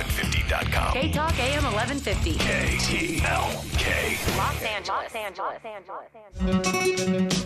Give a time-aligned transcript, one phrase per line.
[0.00, 0.94] KTalk.am1150.com.
[0.94, 2.34] KTalk AM 1150.
[2.34, 3.86] KTLK.
[4.36, 5.14] Los Angeles.
[5.38, 7.44] Los Angeles.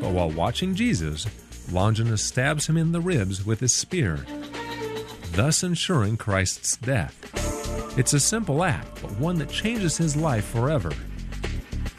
[0.00, 1.26] But while watching Jesus,
[1.72, 4.26] Longinus stabs him in the ribs with his spear,
[5.32, 7.14] thus ensuring Christ's death.
[7.98, 10.92] It's a simple act, but one that changes his life forever.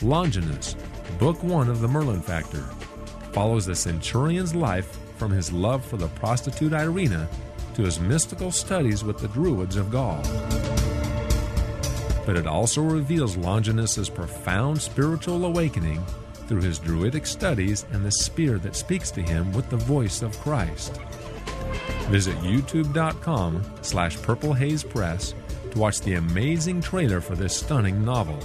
[0.02, 0.76] Longinus,
[1.20, 2.62] Book 1 of the Merlin Factor,
[3.34, 7.28] follows the centurion's life from his love for the prostitute Irina
[7.74, 10.22] to his mystical studies with the Druids of Gaul.
[12.26, 16.02] But it also reveals Longinus's profound spiritual awakening
[16.48, 20.40] through his Druidic studies and the spear that speaks to him with the voice of
[20.40, 21.02] Christ.
[22.08, 25.36] Visit youtube.com slash Purple Haze Press
[25.72, 28.40] to watch the amazing trailer for this stunning novel.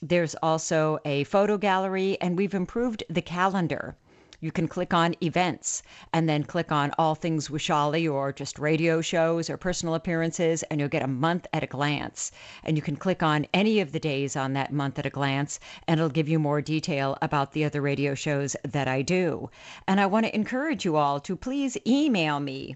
[0.02, 3.96] There's also a photo gallery, and we've improved the calendar
[4.42, 5.84] you can click on events
[6.14, 10.80] and then click on all things Vishali or just radio shows or personal appearances, and
[10.80, 12.32] you'll get a month at a glance.
[12.64, 15.60] And you can click on any of the days on that month at a glance,
[15.88, 19.50] and it'll give you more detail about the other radio shows that I do.
[19.88, 22.76] And I want to encourage you all to please email me.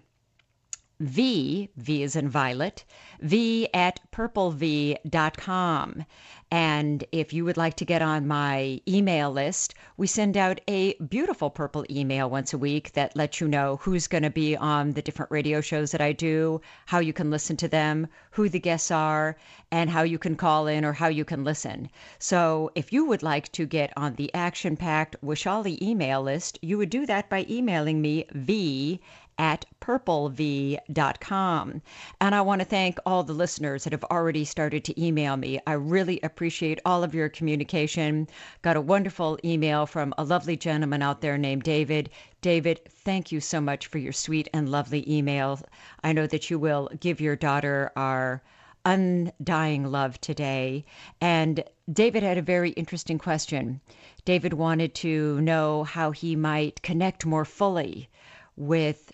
[0.99, 2.83] V, V is in violet,
[3.19, 6.05] V at purplev.com.
[6.51, 10.93] And if you would like to get on my email list, we send out a
[10.93, 14.91] beautiful purple email once a week that lets you know who's going to be on
[14.91, 18.59] the different radio shows that I do, how you can listen to them, who the
[18.59, 19.35] guests are,
[19.71, 21.89] and how you can call in or how you can listen.
[22.19, 26.77] So if you would like to get on the action packed Vishali email list, you
[26.77, 29.01] would do that by emailing me v
[29.37, 31.81] at purplev.com.
[32.21, 35.59] And I want to thank all the listeners that have already started to email me.
[35.67, 38.27] I really appreciate all of your communication.
[38.61, 42.09] Got a wonderful email from a lovely gentleman out there named David.
[42.41, 45.59] David, thank you so much for your sweet and lovely email.
[46.03, 48.41] I know that you will give your daughter our
[48.85, 50.83] undying love today.
[51.21, 53.79] And David had a very interesting question.
[54.25, 58.09] David wanted to know how he might connect more fully
[58.57, 59.12] with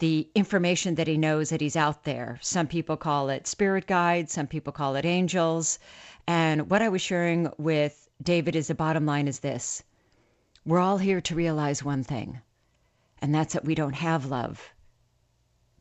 [0.00, 2.38] the information that he knows that he's out there.
[2.40, 5.78] Some people call it spirit guides, some people call it angels.
[6.26, 9.82] And what I was sharing with David is the bottom line is this
[10.64, 12.40] we're all here to realize one thing,
[13.20, 14.70] and that's that we don't have love.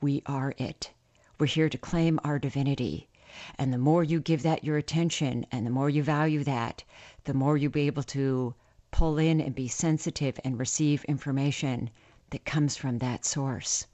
[0.01, 0.91] We are it.
[1.39, 3.09] We're here to claim our divinity.
[3.59, 6.83] And the more you give that your attention and the more you value that,
[7.25, 8.55] the more you'll be able to
[8.89, 11.89] pull in and be sensitive and receive information
[12.29, 13.85] that comes from that source.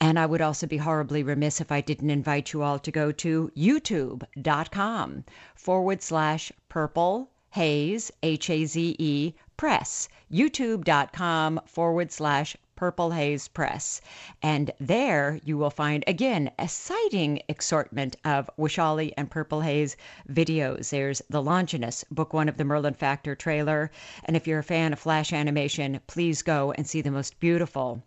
[0.00, 3.10] And I would also be horribly remiss if I didn't invite you all to go
[3.10, 5.24] to youtube.com
[5.56, 10.08] forward slash purple haze, H A Z E, press.
[10.32, 14.02] youtube.com forward slash Purple Haze Press.
[14.42, 19.96] And there you will find, again, a exciting assortment of Vishali and Purple Haze
[20.30, 20.90] videos.
[20.90, 23.90] There's The Longinus, book one of the Merlin Factor trailer.
[24.26, 28.02] And if you're a fan of Flash animation, please go and see the most beautiful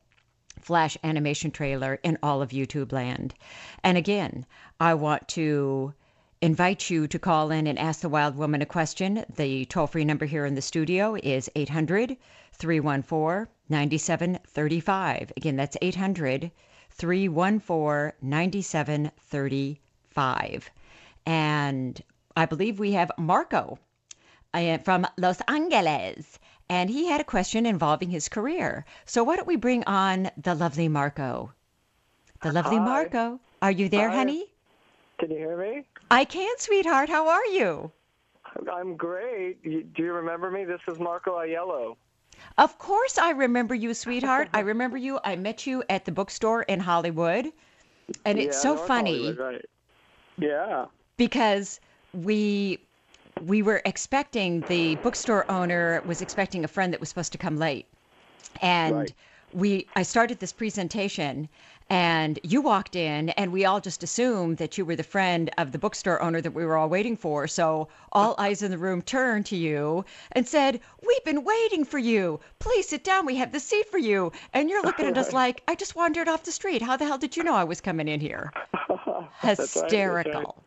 [0.59, 3.33] Flash animation trailer in all of YouTube land.
[3.83, 4.45] And again,
[4.79, 5.93] I want to
[6.41, 9.23] invite you to call in and ask the wild woman a question.
[9.35, 12.15] The toll free number here in the studio is 800
[12.53, 15.33] 314 9735.
[15.35, 16.51] Again, that's 800
[16.91, 20.71] 314 9735.
[21.25, 22.01] And
[22.35, 23.79] I believe we have Marco
[24.53, 26.39] uh, from Los Angeles.
[26.69, 28.85] And he had a question involving his career.
[29.05, 31.53] So why don't we bring on the lovely Marco?
[32.41, 32.85] The lovely Hi.
[32.85, 33.39] Marco.
[33.61, 34.15] Are you there, Hi.
[34.15, 34.45] honey?
[35.19, 35.85] Can you hear me?
[36.11, 37.09] I can, sweetheart.
[37.09, 37.91] How are you?
[38.71, 39.61] I'm great.
[39.63, 40.63] Do you remember me?
[40.65, 41.97] This is Marco Aiello.
[42.57, 44.49] Of course, I remember you, sweetheart.
[44.53, 45.19] I remember you.
[45.23, 47.51] I met you at the bookstore in Hollywood.
[48.25, 49.65] And it's Yeah, so North funny right.
[50.37, 50.85] Yeah.
[51.17, 51.79] because
[52.13, 52.79] we
[53.39, 57.57] we were expecting the bookstore owner was expecting a friend that was supposed to come
[57.57, 57.87] late.
[58.61, 59.13] And Right.
[59.51, 61.49] we I started this presentation
[61.89, 65.71] and you walked in and we all just assumed that you were the friend of
[65.71, 67.47] the bookstore owner that we were all waiting for.
[67.47, 71.97] So all eyes in the room turned to you and said, "We've been waiting for
[71.97, 72.39] you.
[72.59, 73.25] Please sit down.
[73.25, 76.27] We have the seat for you." And you're looking at us like, "I just wandered
[76.27, 76.81] off the street.
[76.81, 78.51] How the hell did you know I was coming in here?"
[79.41, 79.81] That's right, that's right.
[79.81, 80.63] Hysterical.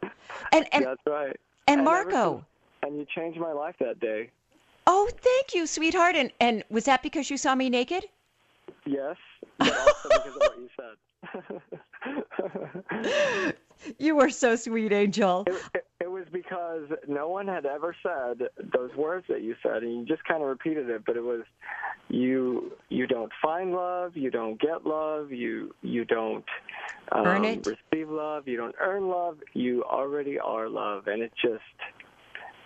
[0.53, 1.37] And and That's right.
[1.69, 2.45] and Marco,
[2.83, 4.31] and you changed my life that day.
[4.87, 6.17] Oh, thank you, sweetheart.
[6.17, 8.05] And and was that because you saw me naked?
[8.85, 9.17] Yes,
[9.59, 10.97] but also because of what you said.
[13.99, 15.45] You were so sweet, Angel.
[15.47, 19.83] It, it, it was because no one had ever said those words that you said,
[19.83, 21.03] and you just kind of repeated it.
[21.05, 21.43] But it was,
[22.09, 26.45] you you don't find love, you don't get love, you you don't
[27.13, 27.67] um, Earn it?
[27.67, 29.39] receive love, you don't earn love.
[29.55, 31.63] You already are love, and it just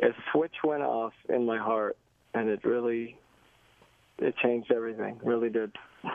[0.02, 1.96] a switch went off in my heart,
[2.34, 3.16] and it really
[4.18, 5.18] it changed everything.
[5.22, 5.72] Really did.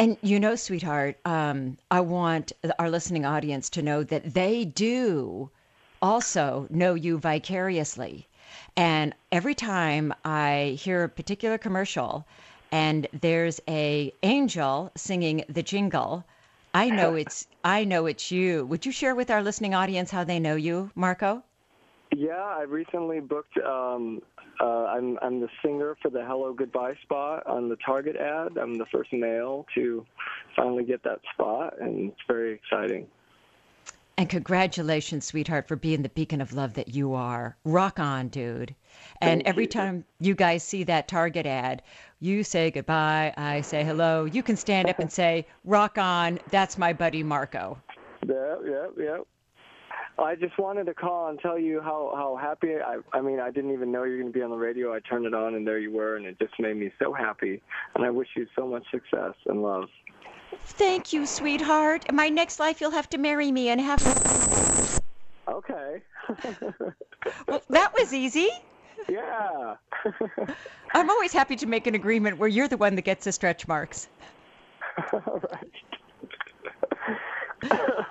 [0.00, 5.50] And you know, sweetheart, um, I want our listening audience to know that they do
[6.00, 8.28] also know you vicariously.
[8.76, 12.24] And every time I hear a particular commercial
[12.70, 16.24] and there's a angel singing the jingle,
[16.74, 18.66] I know it's I know it's you.
[18.66, 21.42] Would you share with our listening audience how they know you, Marco?
[22.18, 23.56] Yeah, I recently booked.
[23.58, 24.20] Um,
[24.60, 28.58] uh, I'm I'm the singer for the Hello Goodbye spot on the Target ad.
[28.60, 30.04] I'm the first male to
[30.56, 33.06] finally get that spot, and it's very exciting.
[34.16, 37.56] And congratulations, sweetheart, for being the beacon of love that you are.
[37.64, 38.74] Rock on, dude.
[39.20, 39.68] And Thank every you.
[39.68, 41.82] time you guys see that Target ad,
[42.18, 44.24] you say goodbye, I say hello.
[44.24, 47.78] You can stand up and say, Rock on, that's my buddy Marco.
[48.26, 49.26] Yep, yep, yep.
[50.18, 52.98] I just wanted to call and tell you how how happy I.
[53.12, 54.92] I mean, I didn't even know you were going to be on the radio.
[54.92, 57.62] I turned it on, and there you were, and it just made me so happy.
[57.94, 59.84] And I wish you so much success and love.
[60.52, 62.06] Thank you, sweetheart.
[62.08, 65.02] In my next life, you'll have to marry me and have.
[65.48, 66.02] Okay.
[67.46, 68.48] Well, that was easy.
[69.08, 69.74] yeah.
[70.94, 73.66] I'm always happy to make an agreement where you're the one that gets the stretch
[73.66, 74.08] marks.
[75.12, 75.42] All
[77.62, 78.06] right.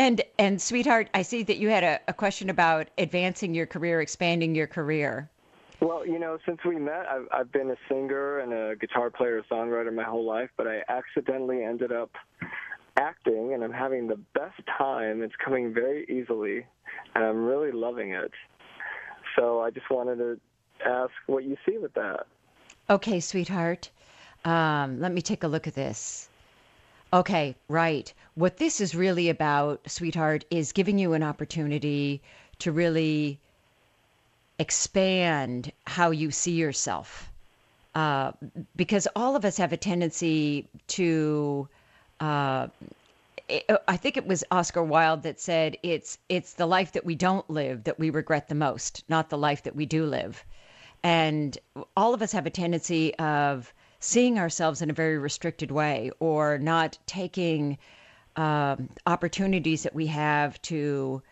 [0.00, 4.00] And and sweetheart, I see that you had a, a question about advancing your career,
[4.00, 5.28] expanding your career.
[5.82, 9.42] Well, you know, since we met, I've, I've been a singer and a guitar player,
[9.50, 12.12] songwriter my whole life, but I accidentally ended up
[12.96, 15.22] acting, and I'm having the best time.
[15.22, 16.64] It's coming very easily,
[17.14, 18.32] and I'm really loving it.
[19.36, 20.40] So I just wanted to
[20.86, 22.26] ask what you see with that.
[22.88, 23.90] Okay, sweetheart.
[24.46, 26.29] Um, let me take a look at this.
[27.12, 28.12] Okay, right.
[28.34, 32.22] What this is really about, sweetheart, is giving you an opportunity
[32.60, 33.40] to really
[34.58, 37.30] expand how you see yourself.
[37.94, 38.30] Uh,
[38.76, 41.68] because all of us have a tendency to.
[42.20, 42.68] Uh,
[43.88, 47.48] I- think it was Oscar Wilde that said it's it's the life that we don't
[47.50, 50.44] live that we regret the most, not the life that we do live.
[51.02, 51.58] And
[51.96, 56.58] all of us have a tendency of seeing ourselves in a very restricted way or
[56.58, 57.78] not taking
[58.36, 61.22] um, opportunities that we have to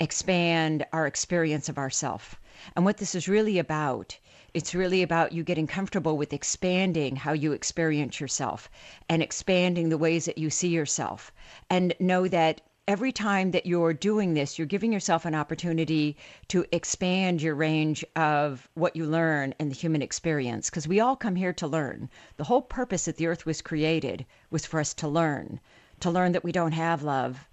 [0.00, 2.40] expand our experience of ourself.
[2.74, 4.16] And what this is really about,
[4.54, 8.70] it's really about you getting comfortable with expanding how you experience yourself
[9.08, 11.32] and expanding the ways that you see yourself.
[11.68, 16.16] And know that every time that you're doing this, you're giving yourself an opportunity
[16.48, 20.68] to expand your range of what you learn in the human experience.
[20.68, 22.10] Because we all come here to learn.
[22.36, 25.60] The whole purpose that the earth was created was for us to learn,
[26.00, 27.48] to learn that we don't have love,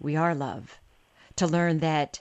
[0.00, 0.78] we are love,
[1.36, 2.20] to learn that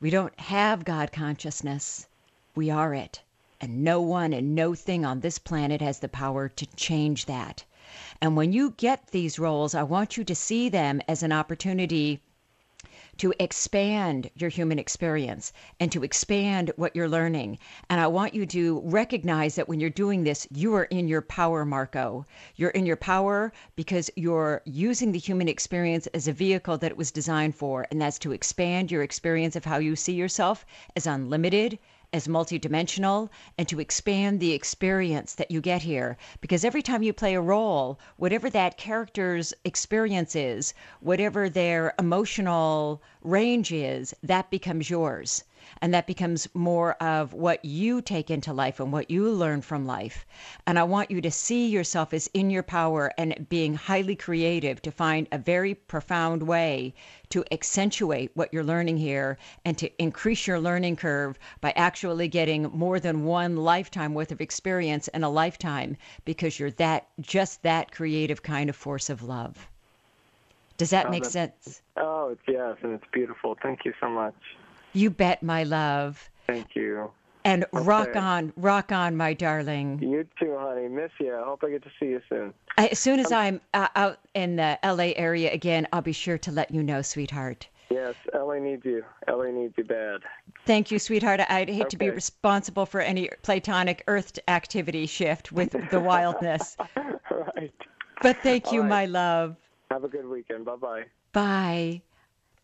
[0.00, 2.08] we don't have God consciousness,
[2.54, 3.22] we are it.
[3.60, 7.64] And no one and no thing on this planet has the power to change that.
[8.20, 12.20] And when you get these roles, I want you to see them as an opportunity
[13.18, 17.58] to expand your human experience and to expand what you're learning.
[17.90, 21.22] And I want you to recognize that when you're doing this, you are in your
[21.22, 22.26] power, Marco.
[22.54, 26.96] You're in your power because you're using the human experience as a vehicle that it
[26.96, 30.64] was designed for, and that's to expand your experience of how you see yourself
[30.94, 31.78] as unlimited
[32.12, 36.16] as multidimensional and to expand the experience that you get here.
[36.40, 43.02] Because every time you play a role, whatever that character's experience is, whatever their emotional
[43.22, 45.44] range is, that becomes yours.
[45.80, 49.86] And that becomes more of what you take into life and what you learn from
[49.86, 50.26] life.
[50.66, 54.82] And I want you to see yourself as in your power and being highly creative
[54.82, 56.94] to find a very profound way
[57.30, 62.64] to accentuate what you're learning here and to increase your learning curve by actually getting
[62.64, 67.92] more than one lifetime worth of experience in a lifetime because you're that just that
[67.92, 69.68] creative kind of force of love.
[70.78, 71.82] Does that Oh, make sense?
[71.96, 73.56] Oh, yes, and it's beautiful.
[73.60, 74.34] Thank you so much.
[74.92, 76.30] You bet, my love.
[76.46, 77.10] Thank you.
[77.44, 80.00] And rock on, rock on, my darling.
[80.02, 80.88] You too, honey.
[80.88, 81.34] Miss you.
[81.34, 82.52] I hope I get to see you soon.
[82.76, 86.52] As soon as I'm uh, out in the LA area again, I'll be sure to
[86.52, 87.66] let you know, sweetheart.
[87.90, 89.04] Yes, LA needs you.
[89.26, 90.20] LA needs you bad.
[90.66, 91.40] Thank you, sweetheart.
[91.48, 96.76] I'd hate to be responsible for any platonic Earth activity shift with the wildness.
[96.96, 97.72] right.
[98.20, 99.56] But thank you, All my love.
[99.90, 100.66] Have a good weekend.
[100.66, 102.02] Bye bye bye.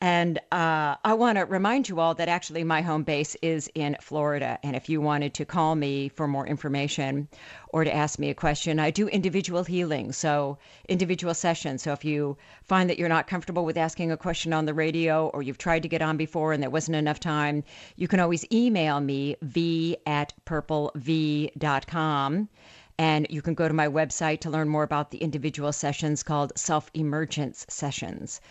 [0.07, 3.97] And uh, I want to remind you all that actually my home base is in
[4.03, 4.59] Florida.
[4.63, 7.27] And if you wanted to call me for more information
[7.71, 10.59] or to ask me a question, I do individual healing, so
[10.91, 11.85] individual sessions.
[11.85, 15.29] So if you find that you're not comfortable with asking a question on the radio
[15.29, 17.65] or you've tried to get on before and there wasn't enough time,
[17.97, 21.51] you can always email me, v at purplev.com.
[22.99, 26.53] And you can go to my website to learn more about the individual sessions called
[26.57, 28.43] self emergence sessions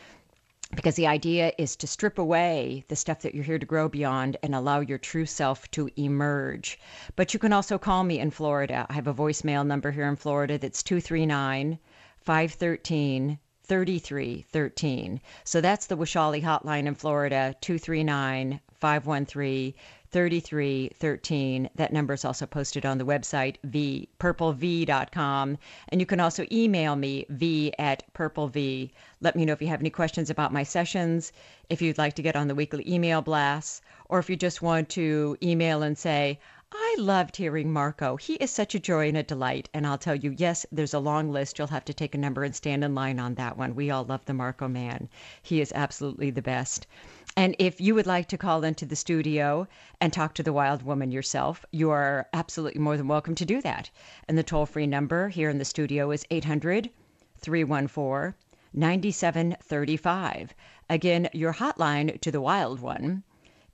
[0.76, 4.38] because the idea is to strip away the stuff that you're here to grow beyond
[4.44, 6.80] and allow your true self to emerge.
[7.16, 8.86] But you can also call me in Florida.
[8.90, 11.80] I have a voicemail number here in Florida that's 239
[12.20, 15.22] 513 3313.
[15.44, 19.74] So that's the Vishali hotline in Florida 239 513
[20.14, 21.70] 3313.
[21.76, 25.58] That number is also posted on the website, v, purplev.com.
[25.90, 28.92] And you can also email me, v at purplev.
[29.22, 31.34] Let me know if you have any questions about my sessions,
[31.70, 34.88] if you'd like to get on the weekly email blasts, or if you just want
[34.90, 36.40] to email and say,
[36.76, 38.16] I loved hearing Marco.
[38.18, 39.70] He is such a joy and a delight.
[39.76, 41.60] And I'll tell you, yes, there's a long list.
[41.60, 43.76] You'll have to take a number and stand in line on that one.
[43.76, 45.08] We all love the Marco man.
[45.44, 46.88] He is absolutely the best.
[47.36, 49.68] And if you would like to call into the studio
[50.00, 53.60] and talk to the wild woman yourself, you are absolutely more than welcome to do
[53.62, 53.90] that.
[54.28, 56.92] And the toll free number here in the studio is 800
[57.38, 58.36] 314
[58.74, 60.54] 9735.
[60.90, 63.24] Again, your hotline to the wild one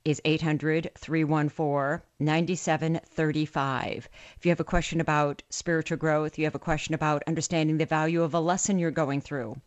[0.06, 4.08] is 800 314 9735.
[4.38, 7.84] If you have a question about spiritual growth, you have a question about understanding the
[7.84, 9.60] value of a lesson you're going through,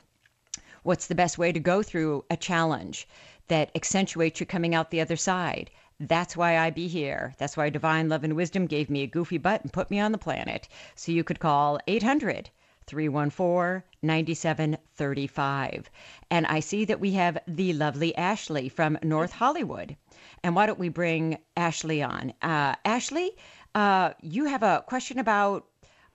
[0.84, 3.08] what's the best way to go through a challenge
[3.48, 5.72] that accentuates you coming out the other side?
[6.00, 7.34] That's why I be here.
[7.38, 10.12] That's why divine love and wisdom gave me a goofy butt and put me on
[10.12, 10.68] the planet.
[10.96, 12.50] So you could call 800
[12.86, 15.90] 314 9735.
[16.30, 19.96] And I see that we have the lovely Ashley from North Hollywood.
[20.44, 22.34] And why don't we bring Ashley on?
[22.42, 23.32] Uh, Ashley,
[23.74, 25.66] uh, you have a question about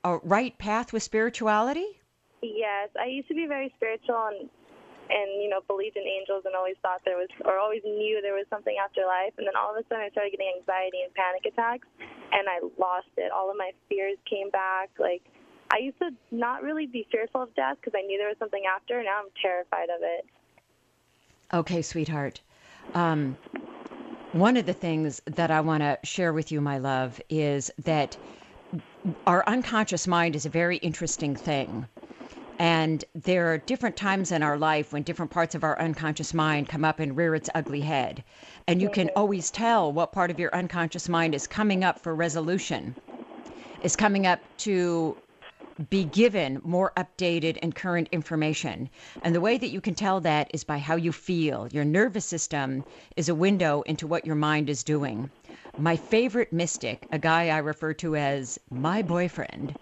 [0.04, 2.00] a right path with spirituality?
[2.42, 4.48] Yes, I used to be very spiritual and
[5.10, 8.34] and you know believed in angels and always thought there was or always knew there
[8.34, 11.12] was something after life and then all of a sudden I started getting anxiety and
[11.14, 11.88] panic attacks
[12.32, 13.32] and I lost it.
[13.32, 14.90] All of my fears came back.
[14.98, 15.22] Like
[15.70, 18.64] I used to not really be fearful of death because I knew there was something
[18.68, 19.02] after.
[19.02, 20.26] Now I'm terrified of it.
[21.52, 22.40] Okay, sweetheart.
[22.94, 23.36] Um,
[24.32, 28.16] one of the things that I want to share with you, my love, is that
[29.26, 31.86] our unconscious mind is a very interesting thing.
[32.58, 36.68] And there are different times in our life when different parts of our unconscious mind
[36.68, 38.24] come up and rear its ugly head.
[38.66, 39.18] And you can mm-hmm.
[39.18, 42.96] always tell what part of your unconscious mind is coming up for resolution,
[43.82, 45.16] is coming up to
[45.90, 48.90] be given more updated and current information.
[49.22, 51.68] And the way that you can tell that is by how you feel.
[51.70, 52.84] Your nervous system
[53.16, 55.30] is a window into what your mind is doing.
[55.78, 59.78] My favorite mystic, a guy I refer to as my boyfriend,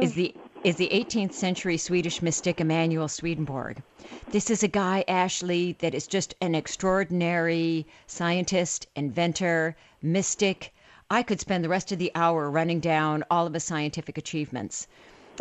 [0.00, 0.14] is mm.
[0.16, 3.82] the is the 18th century Swedish mystic Emanuel Swedenborg.
[4.30, 10.72] This is a guy, Ashley, that is just an extraordinary scientist, inventor, mystic.
[11.10, 14.88] I could spend the rest of the hour running down all of his scientific achievements.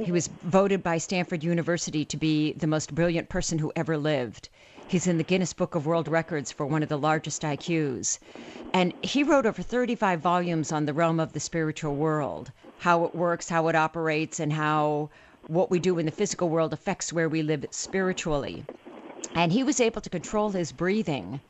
[0.03, 4.49] He was voted by Stanford University to be the most brilliant person who ever lived.
[4.87, 8.19] He's in the Guinness Book of World Records for one of the largest IQs.
[8.73, 13.15] And he wrote over 35 volumes on the realm of the spiritual world, how it
[13.15, 15.09] works, how it operates, and how
[15.47, 18.67] what we do in the physical world affects where we live spiritually.
[19.33, 21.41] And he was able to control his breathing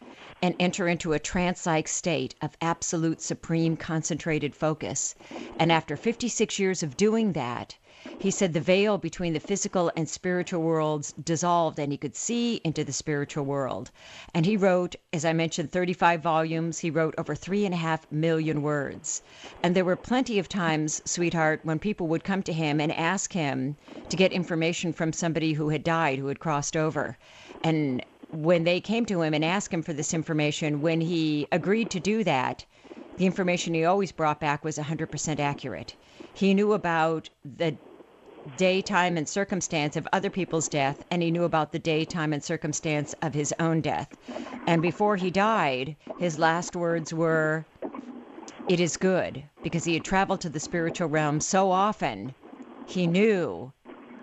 [0.41, 5.15] and enter into a trance like state of absolute supreme concentrated focus.
[5.57, 7.77] And after 56 years of doing that,
[8.17, 12.61] he said the veil between the physical and spiritual worlds dissolved and he could see
[12.63, 13.91] into the spiritual world.
[14.33, 16.79] And he wrote, as I mentioned, 35 volumes.
[16.79, 19.21] He wrote over three and a half million words.
[19.61, 23.33] And there were plenty of times, sweetheart, when people would come to him and ask
[23.33, 23.75] him
[24.09, 27.17] to get information from somebody who had died, who had crossed over.
[27.63, 31.89] And when they came to him and asked him for this information, when he agreed
[31.91, 32.65] to do that,
[33.17, 35.95] the information he always brought back was 100% accurate.
[36.33, 37.77] He knew about the
[38.53, 42.33] day, time, and circumstance of other people's death, and he knew about the day, time,
[42.33, 44.15] and circumstance of his own death.
[44.67, 47.67] And before he died, his last words were,
[48.67, 52.35] It is good, because he had traveled to the spiritual realm so often,
[52.83, 53.73] he knew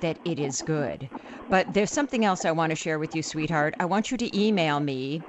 [0.01, 1.11] that it is good.
[1.49, 3.75] But there's something else I want to share with you, sweetheart.
[3.81, 5.25] I want you to email me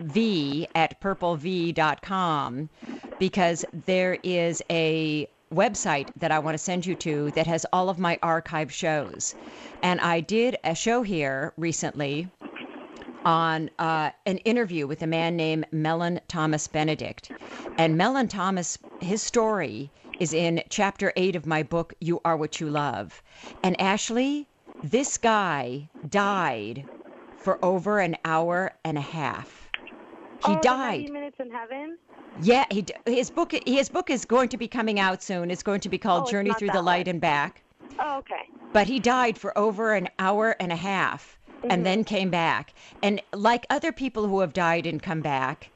[0.00, 2.70] v at purplev.com
[3.18, 7.88] because there is a website that I want to send you to that has all
[7.88, 9.34] of my archive shows.
[9.82, 12.28] And I did a show here recently
[13.24, 17.30] on uh, an interview with a man named Mellen Thomas Benedict.
[17.78, 19.90] And Mellen Thomas, his story
[20.20, 23.22] is in chapter eight of my book, You Are What You Love.
[23.62, 24.46] And Ashley,
[24.82, 26.84] this guy died
[27.38, 29.70] for over an hour and a half.
[30.46, 31.00] He oh, died.
[31.00, 31.98] 90 minutes in heaven.
[32.42, 35.50] Yeah, he, his book his book is going to be coming out soon.
[35.50, 37.14] It's going to be called Oh, Journey Through the Light one.
[37.14, 37.62] and Back.
[37.98, 38.48] Oh, okay.
[38.72, 41.82] But he died for over an hour and a half and mm-hmm.
[41.82, 42.74] then came back.
[43.02, 45.70] And like other people who have died and come back,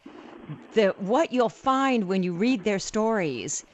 [0.74, 3.64] the what you'll find when you read their stories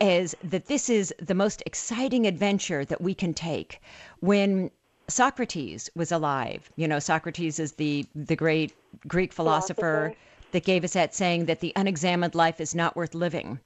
[0.00, 3.80] is that this is the most exciting adventure that we can take.
[4.20, 4.70] When
[5.08, 8.74] Socrates was alive, you know, Socrates is the the great
[9.06, 10.16] Greek philosopher, Philosopher.
[10.54, 13.58] That gave us that saying that the unexamined life is not worth living.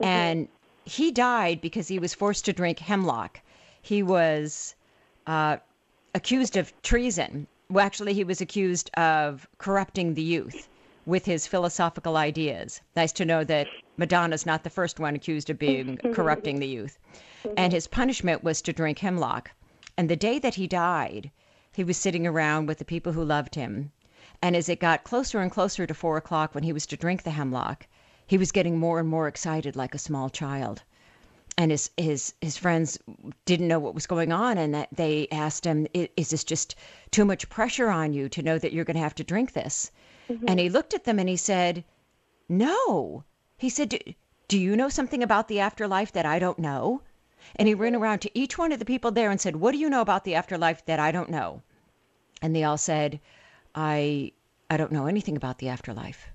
[0.00, 0.04] Mm-hmm.
[0.04, 0.48] And
[0.86, 3.42] he died because he was forced to drink hemlock.
[3.82, 4.74] He was
[5.26, 5.58] uh,
[6.14, 7.46] accused of treason.
[7.68, 10.70] Well, actually, he was accused of corrupting the youth
[11.04, 12.80] with his philosophical ideas.
[12.96, 13.68] Nice to know that
[13.98, 16.14] Madonna's not the first one accused of being mm-hmm.
[16.14, 16.98] corrupting the youth.
[17.44, 17.74] And mm-hmm.
[17.74, 19.50] his punishment was to drink hemlock.
[19.98, 21.30] And the day that he died,
[21.74, 23.92] he was sitting around with the people who loved him.
[24.44, 27.22] And as it got closer and closer to four o'clock when he was to drink
[27.22, 27.86] the hemlock,
[28.26, 30.82] he was getting more and more excited like a small child.
[31.56, 32.98] And his his his friends
[33.44, 36.74] didn't know what was going on and that they asked him is this just
[37.12, 39.92] too much pressure on you to know that you're going to have to drink this?
[40.28, 40.46] Mm-hmm.
[40.48, 41.84] And he looked at them and he said
[42.48, 43.22] no.
[43.58, 44.14] He said "Do-
[44.48, 47.02] do you know something about the afterlife that i don't know?
[47.54, 48.02] And he ran mm-hmm.
[48.02, 50.24] around to each one of the people there and said what do you know about
[50.24, 51.62] the afterlife that i don't know?
[52.40, 53.20] And they all said
[53.74, 54.32] i
[54.70, 56.32] i don't know anything about the afterlife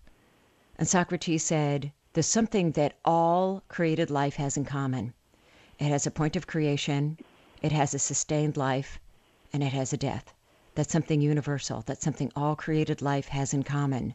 [0.79, 5.15] and Socrates said, There's something that all created life has in common.
[5.79, 7.17] It has a point of creation,
[7.63, 8.99] it has a sustained life,
[9.51, 10.35] and it has a death.
[10.75, 11.81] That's something universal.
[11.81, 14.13] That's something all created life has in common.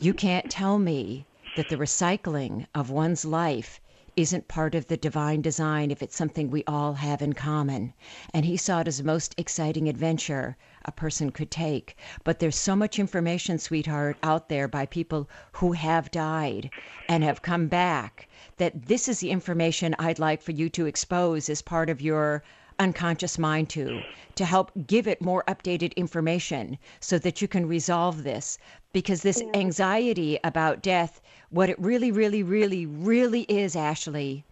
[0.00, 3.78] You can't tell me that the recycling of one's life
[4.16, 7.92] isn't part of the divine design if it's something we all have in common.
[8.32, 11.96] And he saw it as the most exciting adventure a person could take.
[12.22, 16.70] But there's so much information, sweetheart, out there by people who have died
[17.08, 21.48] and have come back that this is the information I'd like for you to expose
[21.48, 22.42] as part of your
[22.78, 24.02] unconscious mind to
[24.34, 28.58] to help give it more updated information so that you can resolve this.
[28.92, 34.44] Because this anxiety about death what it really really really really is Ashley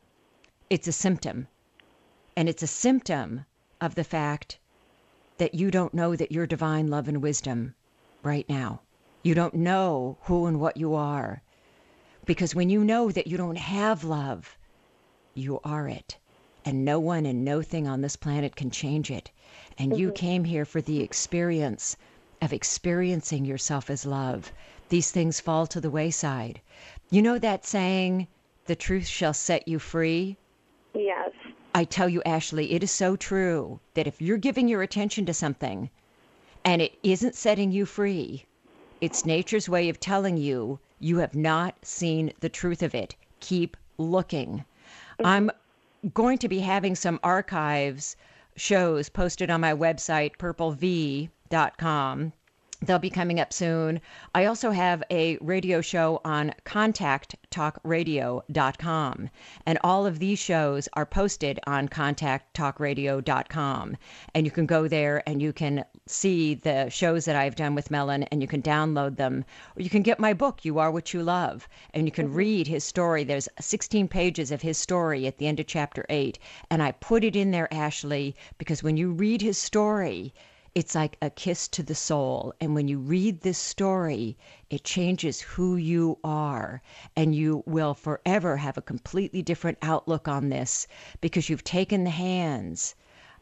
[0.70, 1.48] it's a symptom.
[2.34, 3.44] And it's a symptom
[3.80, 4.58] of the fact
[5.36, 7.74] that you don't know that you're divine love and wisdom
[8.22, 8.80] right now.
[9.22, 11.42] You don't know who and what you are.
[12.24, 14.56] Because when you know that you don't have love
[15.34, 16.18] you are it
[16.64, 19.30] and no one and no thing on this planet can change it.
[19.78, 20.14] And you mm-hmm.
[20.16, 21.96] came here for the experience
[22.40, 24.52] of experiencing yourself as love.
[24.88, 26.60] These things fall to the wayside.
[27.10, 28.26] You know that saying,
[28.66, 30.36] the truth shall set you free?
[30.94, 31.30] Yes.
[31.74, 35.34] I tell you, Ashley, it is so true that if you're giving your attention to
[35.34, 35.88] something
[36.64, 38.44] and it isn't setting you free,
[39.00, 43.16] it's nature's way of telling you you have not seen the truth of it.
[43.40, 44.64] Keep looking.
[45.24, 45.50] I'm
[46.14, 48.16] going to be having some archives
[48.56, 52.32] shows posted on my website, purplev.com.
[52.84, 54.00] They'll be coming up soon.
[54.34, 59.30] I also have a radio show on contacttalkradio.com.
[59.66, 63.96] And all of these shows are posted on contacttalkradio.com.
[64.34, 67.88] And you can go there and you can see the shows that I've done with
[67.88, 69.44] Mellen and you can download them.
[69.76, 72.34] Or you can get my book, You Are What You Love, and you can mm-hmm.
[72.34, 73.22] read his story.
[73.22, 76.40] There's 16 pages of his story at the end of chapter 8.
[76.70, 80.34] And I put it in there, Ashley, because when you read his story,
[80.74, 82.52] it's like a kiss to the soul.
[82.60, 84.36] And when you read this story,
[84.70, 86.82] it changes who you are.
[87.14, 90.88] And you will forever have a completely different outlook on this
[91.20, 92.96] because you've taken the hands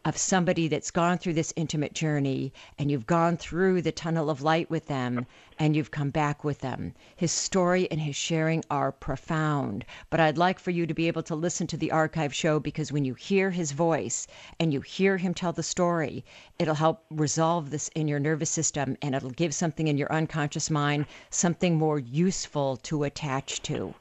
[0.05, 4.41] of somebody that's gone through this intimate journey and you've gone through the tunnel of
[4.41, 5.27] light with them
[5.59, 6.95] and you've come back with them.
[7.17, 11.23] His story and his sharing are profound, but I'd like for you to be able
[11.25, 14.27] to listen to the archive show because when you hear his voice
[14.59, 16.25] and you hear him tell the story,
[16.59, 20.71] it'll help resolve this in your nervous system and it'll give something in your unconscious
[20.71, 23.95] mind something more useful to attach to.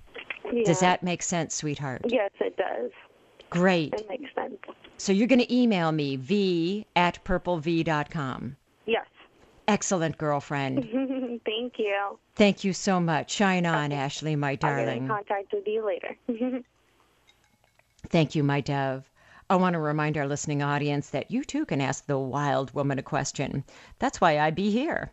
[0.64, 2.02] Does that make sense, sweetheart?
[2.08, 2.92] Yes, it does.
[3.50, 3.94] Great.
[3.94, 4.58] It makes sense.
[5.00, 8.58] So you're going to email me, v at purplev.com.
[8.86, 9.06] Yes.
[9.66, 10.84] Excellent, girlfriend.
[11.46, 12.20] Thank you.
[12.36, 13.32] Thank you so much.
[13.32, 15.08] Shine on, Ashley, my I'll get in darling.
[15.08, 16.18] contact with you later.
[18.10, 19.10] Thank you, my dove.
[19.50, 23.00] I want to remind our listening audience that you too can ask the wild woman
[23.00, 23.64] a question.
[24.00, 25.12] That's why I be here.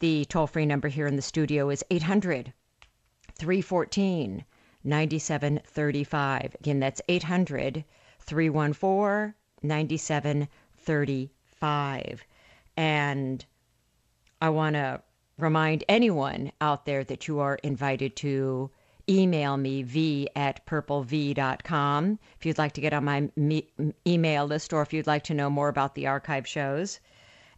[0.00, 2.52] The toll free number here in the studio is 800
[3.36, 4.44] 314
[4.82, 6.56] 9735.
[6.58, 7.84] Again, that's 800
[8.30, 12.24] 314 9735.
[12.76, 13.44] And
[14.40, 15.02] I want to
[15.36, 18.70] remind anyone out there that you are invited to
[19.08, 23.66] email me v at purplev.com if you'd like to get on my me-
[24.06, 27.00] email list or if you'd like to know more about the archive shows.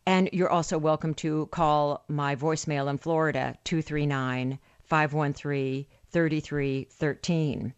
[0.07, 7.75] And you're also welcome to call my voicemail in Florida, 239 513 3313.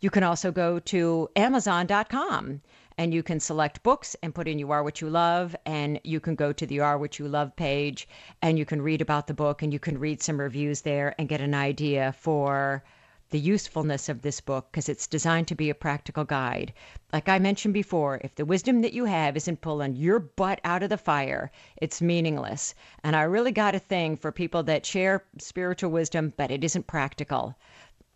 [0.00, 2.60] You can also go to Amazon.com
[2.96, 5.56] and you can select books and put in You Are What You Love.
[5.66, 8.06] And you can go to the You Are What You Love page
[8.40, 11.28] and you can read about the book and you can read some reviews there and
[11.28, 12.84] get an idea for
[13.30, 16.72] the usefulness of this book because it's designed to be a practical guide.
[17.12, 20.82] Like I mentioned before, if the wisdom that you have isn't pulling your butt out
[20.82, 22.74] of the fire, it's meaningless.
[23.04, 26.86] And I really got a thing for people that share spiritual wisdom, but it isn't
[26.86, 27.56] practical.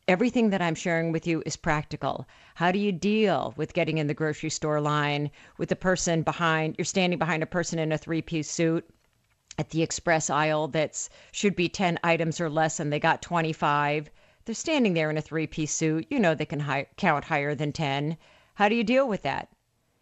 [0.08, 2.26] Everything that I'm sharing with you is practical.
[2.54, 6.76] How do you deal with getting in the grocery store line with the person behind,
[6.76, 8.88] you're standing behind a person in a three piece suit?
[9.58, 14.10] at the express aisle that's should be 10 items or less and they got 25
[14.44, 16.06] they're standing there in a three piece suit.
[16.10, 18.16] You know they can hi- count higher than 10.
[18.54, 19.48] How do you deal with that?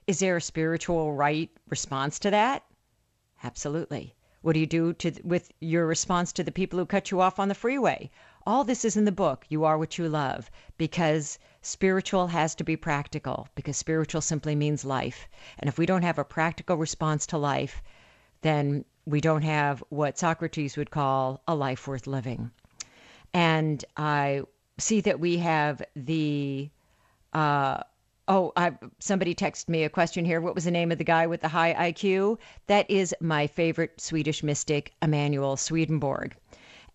[0.06, 2.64] Is there a spiritual right response to that?
[3.44, 4.14] Absolutely.
[4.40, 7.38] What do you do to, with your response to the people who cut you off
[7.38, 8.10] on the freeway?
[8.46, 12.64] All this is in the book, You Are What You Love, because spiritual has to
[12.64, 15.29] be practical, because spiritual simply means life.
[15.59, 17.83] And if we don't have a practical response to life,
[18.42, 22.50] then we don't have what Socrates would call a life worth living
[23.33, 24.42] and I
[24.79, 26.70] see that we have the.
[27.33, 27.83] Uh,
[28.26, 30.40] oh, I, somebody texted me a question here.
[30.40, 32.38] What was the name of the guy with the high IQ?
[32.66, 36.35] That is my favorite Swedish mystic, Emanuel Swedenborg.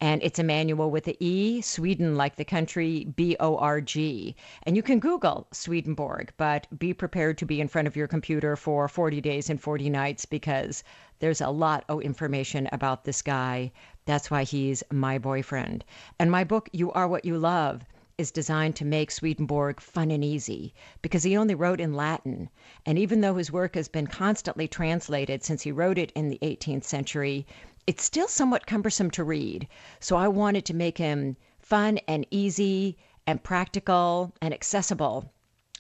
[0.01, 4.35] And it's Emmanuel with the E, Sweden like the country, B O R G.
[4.63, 8.55] And you can Google Swedenborg, but be prepared to be in front of your computer
[8.55, 10.83] for 40 days and 40 nights because
[11.19, 13.71] there's a lot of information about this guy.
[14.05, 15.85] That's why he's my boyfriend.
[16.19, 17.85] And my book, You Are What You Love,
[18.17, 22.49] is designed to make Swedenborg fun and easy because he only wrote in Latin.
[22.85, 26.39] And even though his work has been constantly translated since he wrote it in the
[26.41, 27.45] 18th century,
[27.87, 29.67] it's still somewhat cumbersome to read.
[29.99, 35.31] So I wanted to make him fun and easy and practical and accessible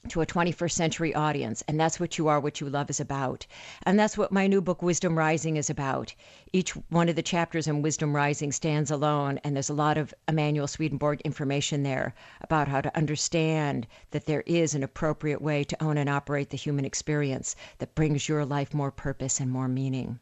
[0.09, 1.63] to a 21st century audience.
[1.67, 3.47] And that's what You Are What You Love is about.
[3.83, 6.13] And that's what my new book, Wisdom Rising, is about.
[6.53, 10.13] Each one of the chapters in Wisdom Rising stands alone, and there's a lot of
[10.27, 15.83] Emanuel Swedenborg information there about how to understand that there is an appropriate way to
[15.83, 20.19] own and operate the human experience that brings your life more purpose and more meaning.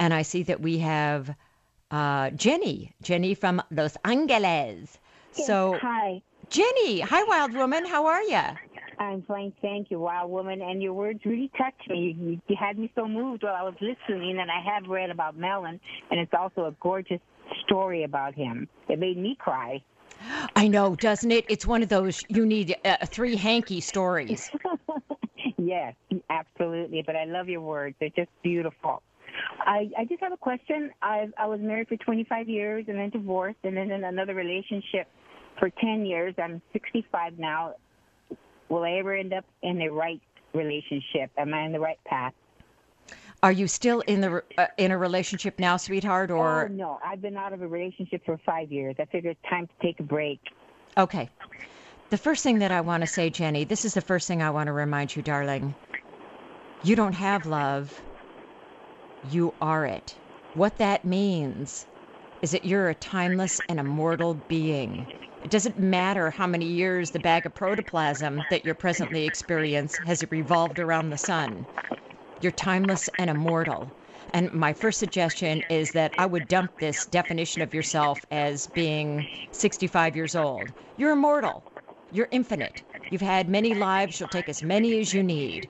[0.00, 1.32] And I see that we have
[1.90, 4.98] uh, Jenny, Jenny from Los Angeles.
[5.32, 6.22] So, hi.
[6.48, 7.84] Jenny, hi, wild woman.
[7.84, 8.40] How are you?
[8.98, 10.62] I'm fine, thank you, wild woman.
[10.62, 12.16] And your words really touched me.
[12.18, 15.36] You, you had me so moved while I was listening, and I have read about
[15.36, 15.78] Mellen,
[16.10, 17.20] and it's also a gorgeous
[17.66, 18.68] story about him.
[18.88, 19.82] It made me cry.
[20.56, 21.44] I know, doesn't it?
[21.50, 24.50] It's one of those you need uh, three hanky stories.
[25.58, 25.94] yes,
[26.30, 27.02] absolutely.
[27.04, 27.96] But I love your words.
[28.00, 29.02] They're just beautiful.
[29.60, 30.90] I, I just have a question.
[31.02, 35.08] I I was married for 25 years and then divorced and then in another relationship
[35.58, 36.34] for 10 years.
[36.42, 37.74] I'm 65 now.
[38.68, 40.20] Will I ever end up in the right
[40.54, 41.30] relationship?
[41.36, 42.32] Am I in the right path?
[43.42, 46.30] Are you still in the uh, in a relationship now, sweetheart?
[46.30, 48.96] Or oh no, I've been out of a relationship for five years.
[48.98, 50.40] I figured it's time to take a break.
[50.96, 51.30] okay.
[52.10, 54.50] The first thing that I want to say, Jenny, this is the first thing I
[54.50, 55.74] want to remind you, darling.
[56.82, 58.02] You don't have love.
[59.22, 60.18] You are it.
[60.54, 61.86] What that means
[62.42, 65.06] is that you're a timeless and immortal being.
[65.42, 70.24] It doesn't matter how many years the bag of protoplasm that you're presently experiencing has
[70.30, 71.66] revolved around the sun.
[72.40, 73.92] You're timeless and immortal.
[74.32, 79.26] And my first suggestion is that I would dump this definition of yourself as being
[79.50, 80.72] 65 years old.
[80.96, 81.64] You're immortal.
[82.10, 82.82] You're infinite.
[83.10, 84.18] You've had many lives.
[84.18, 85.68] You'll take as many as you need.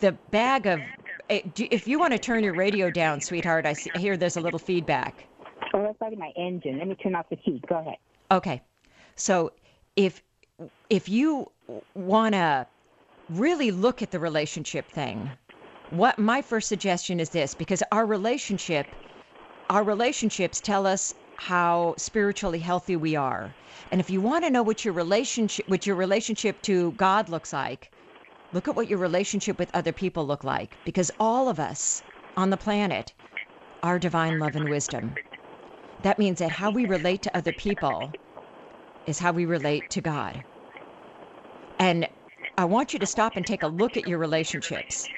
[0.00, 0.80] The bag of.
[1.56, 5.26] If you want to turn your radio down, sweetheart, I hear there's a little feedback.
[5.72, 6.78] Oh, that's probably my engine.
[6.78, 7.64] Let me turn off the heat.
[7.66, 7.96] Go ahead.
[8.30, 8.60] Okay.
[9.16, 9.52] So
[9.96, 10.22] if
[10.90, 11.50] if you
[11.94, 12.66] want to
[13.30, 15.30] really look at the relationship thing,
[15.90, 18.86] what my first suggestion is this because our relationship
[19.70, 23.54] our relationships tell us how spiritually healthy we are.
[23.90, 27.52] And if you want to know what your relationship what your relationship to God looks
[27.52, 27.91] like,
[28.52, 32.02] look at what your relationship with other people look like because all of us
[32.36, 33.12] on the planet
[33.82, 35.14] are divine love and wisdom.
[36.02, 38.12] That means that how we relate to other people
[39.06, 40.42] is how we relate to God.
[41.78, 42.08] And
[42.58, 45.08] I want you to stop and take a look at your relationships.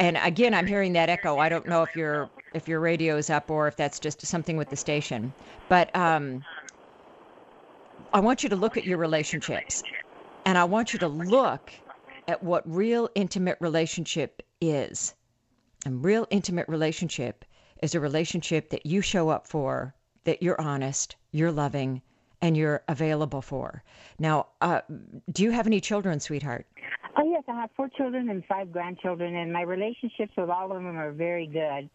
[0.00, 1.38] And again, I'm hearing that echo.
[1.38, 4.56] I don't know if your if your radio is up or if that's just something
[4.56, 5.34] with the station.
[5.68, 6.42] But um,
[8.12, 9.82] I want you to look at your relationships,
[10.44, 11.72] and I want you to look
[12.28, 15.14] at what real intimate relationship is.
[15.86, 17.44] And real intimate relationship
[17.82, 22.00] is a relationship that you show up for, that you're honest, you're loving,
[22.40, 23.82] and you're available for.
[24.18, 24.80] Now, uh,
[25.32, 26.66] do you have any children, sweetheart?
[27.16, 30.82] Oh yes, I have four children and five grandchildren, and my relationships with all of
[30.82, 31.88] them are very good.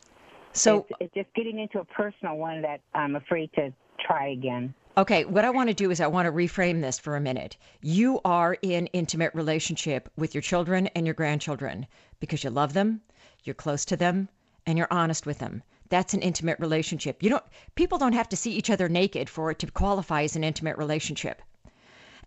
[0.53, 3.73] So it's, it's just getting into a personal one that I'm afraid to
[4.05, 4.73] try again.
[4.97, 7.55] Okay, what I want to do is I want to reframe this for a minute.
[7.79, 11.85] You are in intimate relationship with your children and your grandchildren
[12.19, 13.01] because you love them,
[13.43, 14.29] you're close to them,
[14.65, 15.61] and you're honest with them.
[15.89, 17.21] That's an intimate relationship.
[17.21, 17.43] You don't
[17.75, 20.77] people don't have to see each other naked for it to qualify as an intimate
[20.77, 21.41] relationship.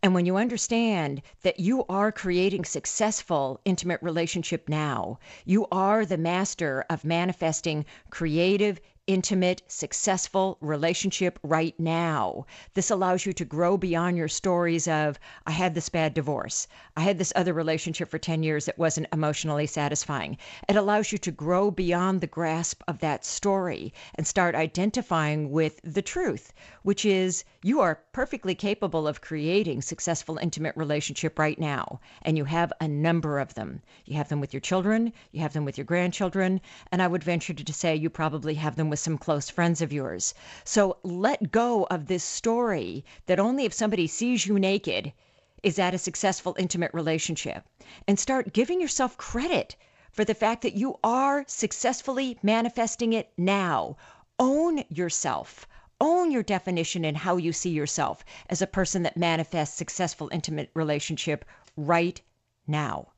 [0.04, 6.18] And when you understand that you are creating successful intimate relationship now, you are the
[6.18, 12.46] master of manifesting creative intimate, successful relationship right now.
[12.74, 16.68] This allows you to grow beyond your stories of, I had this bad divorce.
[16.96, 20.38] I had this other relationship for 10 years that wasn't emotionally satisfying.
[20.68, 25.80] It allows you to grow beyond the grasp of that story and start identifying with
[25.82, 32.00] the truth, which is you are perfectly capable of creating successful intimate relationship right now.
[32.22, 33.82] And you have a number of them.
[34.04, 36.60] You have them with your children, you have them with your grandchildren,
[36.92, 39.90] and I would venture to say you probably have them with some close friends of
[39.90, 40.34] yours.
[40.64, 45.14] So let go of this story that only if somebody sees you naked
[45.62, 47.66] is that a successful intimate relationship
[48.06, 49.76] and start giving yourself credit
[50.10, 53.96] for the fact that you are successfully manifesting it now.
[54.38, 55.66] Own yourself.
[55.98, 60.70] Own your definition and how you see yourself as a person that manifests successful intimate
[60.74, 61.46] relationship
[61.78, 62.20] right
[62.66, 63.08] now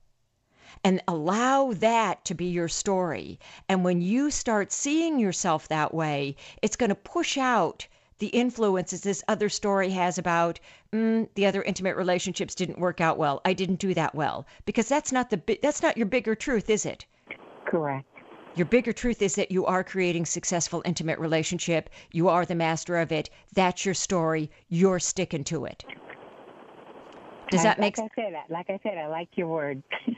[0.82, 3.38] and allow that to be your story.
[3.68, 7.86] And when you start seeing yourself that way, it's going to push out
[8.18, 10.60] the influences this other story has about
[10.92, 13.40] mm, the other intimate relationships didn't work out well.
[13.44, 16.86] I didn't do that well because that's not the that's not your bigger truth, is
[16.86, 17.04] it?
[17.66, 18.06] Correct.
[18.56, 21.90] Your bigger truth is that you are creating successful intimate relationship.
[22.12, 23.28] You are the master of it.
[23.52, 24.48] That's your story.
[24.68, 25.84] You're sticking to it.
[27.50, 29.82] Does that make like I said, like I said, I like your word.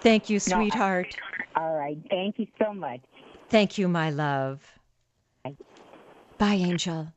[0.00, 1.16] Thank you, No, I- sweetheart.
[1.56, 1.98] All right.
[2.10, 3.00] Thank you so much.
[3.48, 4.60] Thank you, my love.
[6.38, 7.12] Bye, Angel.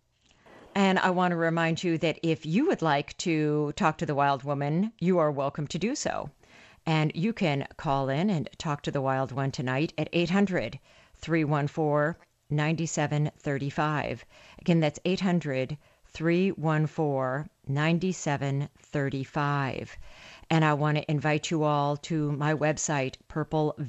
[0.73, 4.15] And I want to remind you that if you would like to talk to the
[4.15, 6.29] wild woman, you are welcome to do so.
[6.85, 10.79] And you can call in and talk to the wild one tonight at 800
[11.17, 12.15] 314
[12.49, 14.25] 9735.
[14.59, 19.97] Again, that's 800 314 9735.
[20.51, 23.79] And I want to invite you all to my website, purplev.com.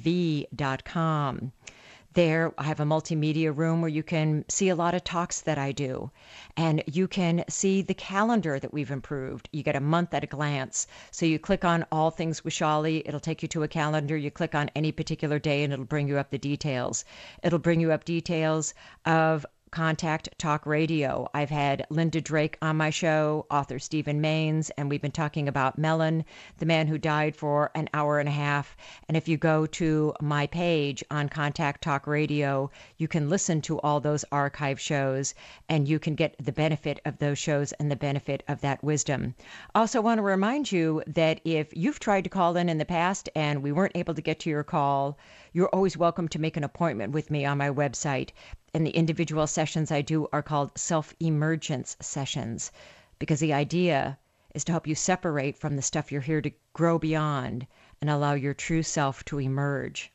[2.13, 5.57] There, I have a multimedia room where you can see a lot of talks that
[5.57, 6.09] I do.
[6.55, 9.49] And you can see the calendar that we've improved.
[9.51, 10.87] You get a month at a glance.
[11.11, 14.15] So you click on All Things Vishali, it'll take you to a calendar.
[14.15, 17.03] You click on any particular day and it'll bring you up the details.
[17.43, 18.73] It'll bring you up details
[19.05, 21.27] of Contact Talk Radio.
[21.33, 25.79] I've had Linda Drake on my show, author Stephen Maines, and we've been talking about
[25.79, 26.25] Mellen,
[26.59, 28.77] the man who died for an hour and a half.
[29.07, 33.79] And if you go to my page on Contact Talk Radio, you can listen to
[33.79, 35.33] all those archive shows
[35.67, 39.33] and you can get the benefit of those shows and the benefit of that wisdom.
[39.73, 43.27] Also, want to remind you that if you've tried to call in in the past
[43.35, 45.17] and we weren't able to get to your call,
[45.55, 48.31] you're always welcome to make an appointment with me on my website.
[48.73, 52.71] And the individual sessions I do are called self emergence sessions
[53.19, 54.17] because the idea
[54.55, 57.67] is to help you separate from the stuff you're here to grow beyond
[58.01, 60.11] and allow your true self to emerge.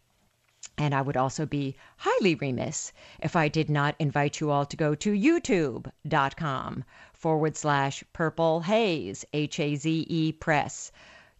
[0.76, 4.76] And I would also be highly remiss if I did not invite you all to
[4.76, 10.90] go to youtube.com forward slash purple haze, H A Z E press.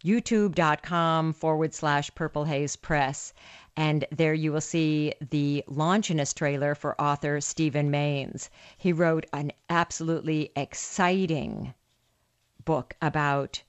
[0.03, 3.33] YouTube.com forward slash purple haze press.
[3.81, 8.49] And there you will see the Longinus trailer for author Stephen Maines.
[8.77, 11.73] He wrote an absolutely exciting
[12.65, 13.63] book about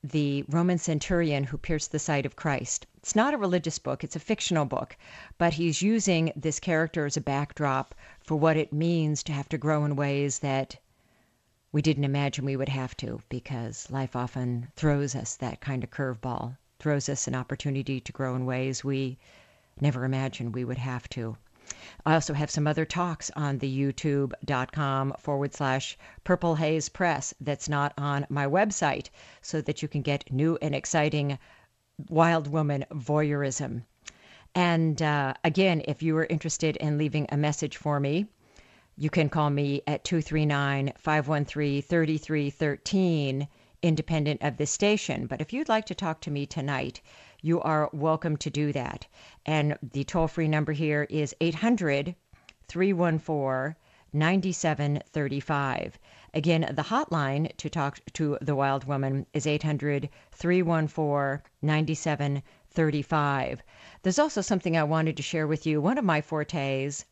[0.00, 2.86] the Roman centurion who pierced the side of Christ.
[2.98, 4.96] It's not a religious book, it's a fictional book,
[5.38, 9.58] but he's using this character as a backdrop for what it means to have to
[9.58, 10.76] grow in ways that
[11.72, 15.90] we didn't imagine we would have to because life often throws us that kind of
[15.90, 19.18] curveball, throws us an opportunity to grow in ways we
[19.80, 21.36] never imagined we would have to.
[22.04, 27.68] I also have some other talks on the youtube.com forward slash purple haze press that's
[27.68, 29.10] not on my website
[29.42, 31.38] so that you can get new and exciting
[32.08, 33.82] wild woman voyeurism.
[34.54, 38.26] And uh, again, if you are interested in leaving a message for me,
[38.96, 43.48] you can call me at 239 513 3313,
[43.86, 45.26] independent of this station.
[45.26, 47.00] But if you'd like to talk to me tonight,
[47.40, 49.06] you are welcome to do that.
[49.44, 52.14] And the toll free number here is 800
[52.68, 53.76] 314
[54.12, 55.98] 9735.
[56.34, 63.62] Again, the hotline to talk to the wild woman is 800 314 9735.
[64.02, 65.80] There's also something I wanted to share with you.
[65.80, 67.04] One of my fortes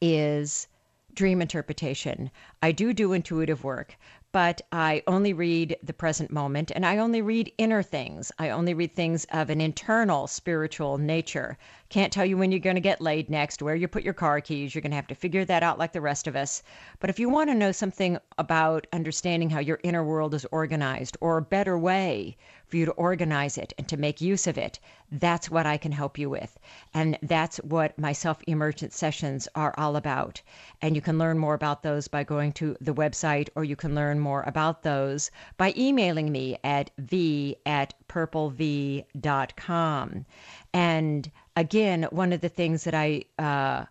[0.00, 0.66] is
[1.14, 2.30] dream interpretation.
[2.62, 3.96] I do do intuitive work,
[4.36, 8.30] but I only read the present moment and I only read inner things.
[8.38, 11.56] I only read things of an internal spiritual nature.
[11.88, 14.42] Can't tell you when you're going to get laid next, where you put your car
[14.42, 14.74] keys.
[14.74, 16.62] You're going to have to figure that out like the rest of us.
[17.00, 21.16] But if you want to know something about understanding how your inner world is organized
[21.22, 22.36] or a better way
[22.68, 24.78] for you to organize it and to make use of it,
[25.10, 26.58] that's what I can help you with.
[26.92, 30.42] And that's what my self emergent sessions are all about.
[30.82, 33.94] And you can learn more about those by going to the website or you can
[33.94, 39.06] learn more about those by emailing me at v at purplev.com.
[40.72, 43.84] And again, one of the things that I, uh,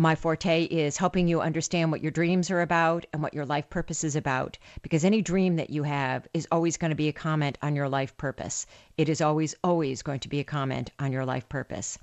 [0.00, 3.68] my forte is helping you understand what your dreams are about and what your life
[3.68, 4.56] purpose is about.
[4.80, 7.86] Because any dream that you have is always going to be a comment on your
[7.86, 8.66] life purpose.
[8.96, 11.98] It is always, always going to be a comment on your life purpose.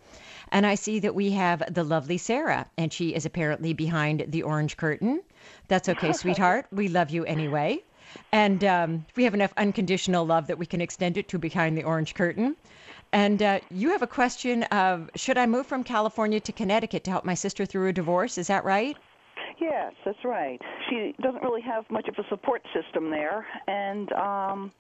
[0.52, 4.44] And I see that we have the lovely Sarah, and she is apparently behind the
[4.44, 5.24] orange curtain.
[5.68, 6.68] That's okay, sweetheart.
[6.72, 7.80] We love you anyway.
[8.32, 11.84] And um, we have enough unconditional love that we can extend it to behind the
[11.84, 12.58] orange curtain.
[13.14, 17.12] And uh, you have a question of should I move from California to Connecticut to
[17.12, 18.38] help my sister through a divorce?
[18.38, 18.98] Is that right?
[19.60, 20.62] Yes, that's right.
[20.90, 24.72] She doesn't really have much of a support system there, and um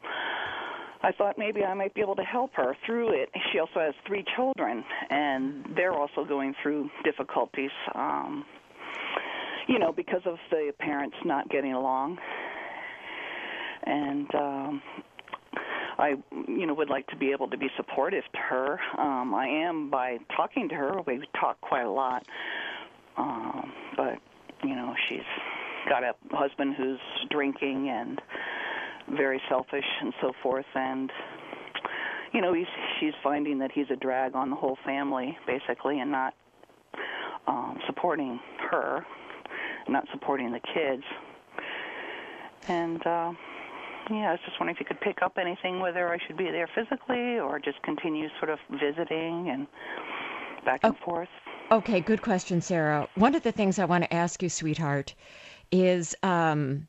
[1.02, 3.30] I thought maybe I might be able to help her through it.
[3.52, 7.70] She also has three children, and they're also going through difficulties.
[7.94, 8.44] Um,
[9.68, 12.18] you know, because of the parents not getting along,
[13.84, 14.82] and um,
[15.98, 16.16] I,
[16.48, 18.80] you know, would like to be able to be supportive to her.
[18.98, 21.02] Um, I am by talking to her.
[21.06, 22.26] We talk quite a lot,
[23.18, 24.20] um, but
[24.64, 25.20] you know, she's
[25.90, 27.00] got a husband who's
[27.32, 28.22] drinking and
[29.18, 31.12] very selfish and so forth, and
[32.34, 32.68] you know, he's
[33.00, 36.34] she's finding that he's a drag on the whole family, basically, and not
[37.48, 38.40] um, supporting
[38.70, 39.06] her,
[39.88, 41.04] not supporting the kids,
[42.68, 43.06] and.
[43.06, 43.32] Uh,
[44.10, 46.46] yeah, I was just wondering if you could pick up anything, whether I should be
[46.52, 49.68] there physically or just continue sort of visiting and
[50.66, 51.30] back and forth.
[51.72, 53.08] Okay, good question, Sarah.
[53.16, 55.14] One of the things I want to ask you, sweetheart,
[55.72, 56.88] is um,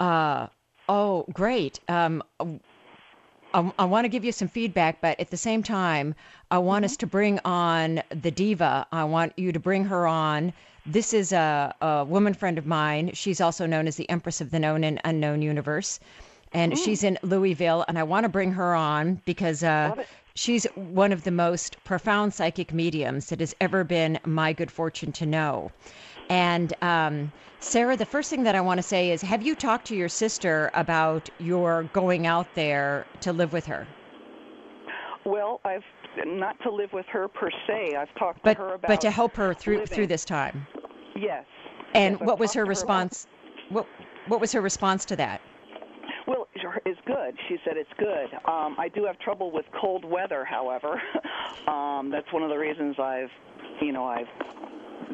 [0.00, 0.46] uh,
[0.88, 1.80] oh, great.
[1.88, 2.22] Um,
[3.52, 6.14] I, I want to give you some feedback, but at the same time,
[6.50, 8.86] I want us to bring on the diva.
[8.92, 10.52] I want you to bring her on.
[10.88, 13.10] This is a, a woman friend of mine.
[13.12, 15.98] She's also known as the Empress of the Known and Unknown Universe.
[16.52, 19.94] And she's in Louisville, and I want to bring her on because uh,
[20.34, 25.12] she's one of the most profound psychic mediums that has ever been my good fortune
[25.12, 25.70] to know.
[26.28, 29.86] And um, Sarah, the first thing that I want to say is have you talked
[29.88, 33.86] to your sister about your going out there to live with her?
[35.24, 35.84] Well, I've
[36.24, 37.94] not to live with her per se.
[37.96, 39.94] I've talked But to her about but to help her through living.
[39.94, 40.66] through this time.
[41.14, 41.44] Yes.
[41.94, 43.26] And Yes, I've what was her response?
[43.68, 43.86] What
[44.28, 45.40] what was her response to that?
[46.26, 46.48] Well,
[46.84, 47.36] it's good.
[47.48, 48.34] She said it's good.
[48.50, 51.00] Um, I do have trouble with cold weather, however.
[51.68, 53.30] um, that's one of the reasons I've,
[53.80, 54.26] you know, I've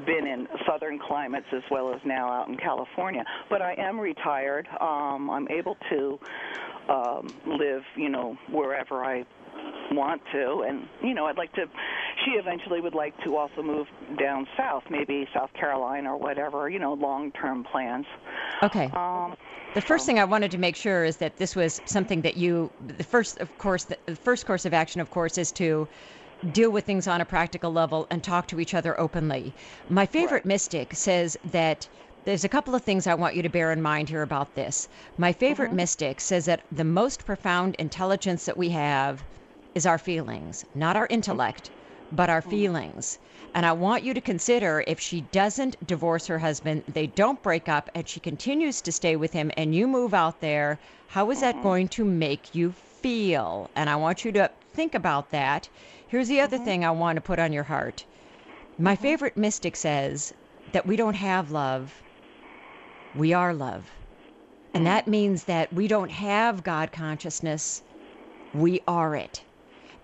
[0.06, 3.24] been in southern climates as well as now out in California.
[3.50, 4.66] But I am retired.
[4.80, 6.18] Um, I'm able to
[6.88, 9.24] um, live, you know, wherever I
[9.92, 11.66] want to and you know i'd like to
[12.24, 13.86] she eventually would like to also move
[14.18, 18.06] down south maybe south carolina or whatever you know long term plans
[18.62, 18.86] Okay.
[18.94, 19.34] um
[19.74, 22.70] The first thing I wanted to make sure is that this was something that you,
[22.78, 25.88] the first, of course, the, the first course of action, of course, is to
[26.52, 29.54] deal with things on a practical level and talk to each other openly.
[29.88, 31.88] My favorite mystic says that
[32.24, 34.88] there's a couple of things I want you to bear in mind here about this.
[35.16, 39.24] My favorite mystic says that the most profound intelligence that we have
[39.74, 41.70] is our feelings, not our intellect,
[42.12, 42.50] but our mm.
[42.50, 43.18] feelings.
[43.54, 47.68] And I want you to consider if she doesn't divorce her husband, they don't break
[47.68, 51.40] up, and she continues to stay with him, and you move out there, how is
[51.40, 51.62] that mm-hmm.
[51.62, 53.70] going to make you feel?
[53.76, 55.68] And I want you to think about that.
[56.08, 56.64] Here's the other mm-hmm.
[56.64, 58.04] thing I want to put on your heart.
[58.78, 59.02] My mm-hmm.
[59.02, 60.32] favorite mystic says
[60.72, 62.02] that we don't have love,
[63.14, 63.84] we are love.
[64.72, 64.86] And mm.
[64.86, 67.82] that means that we don't have God consciousness,
[68.54, 69.42] we are it.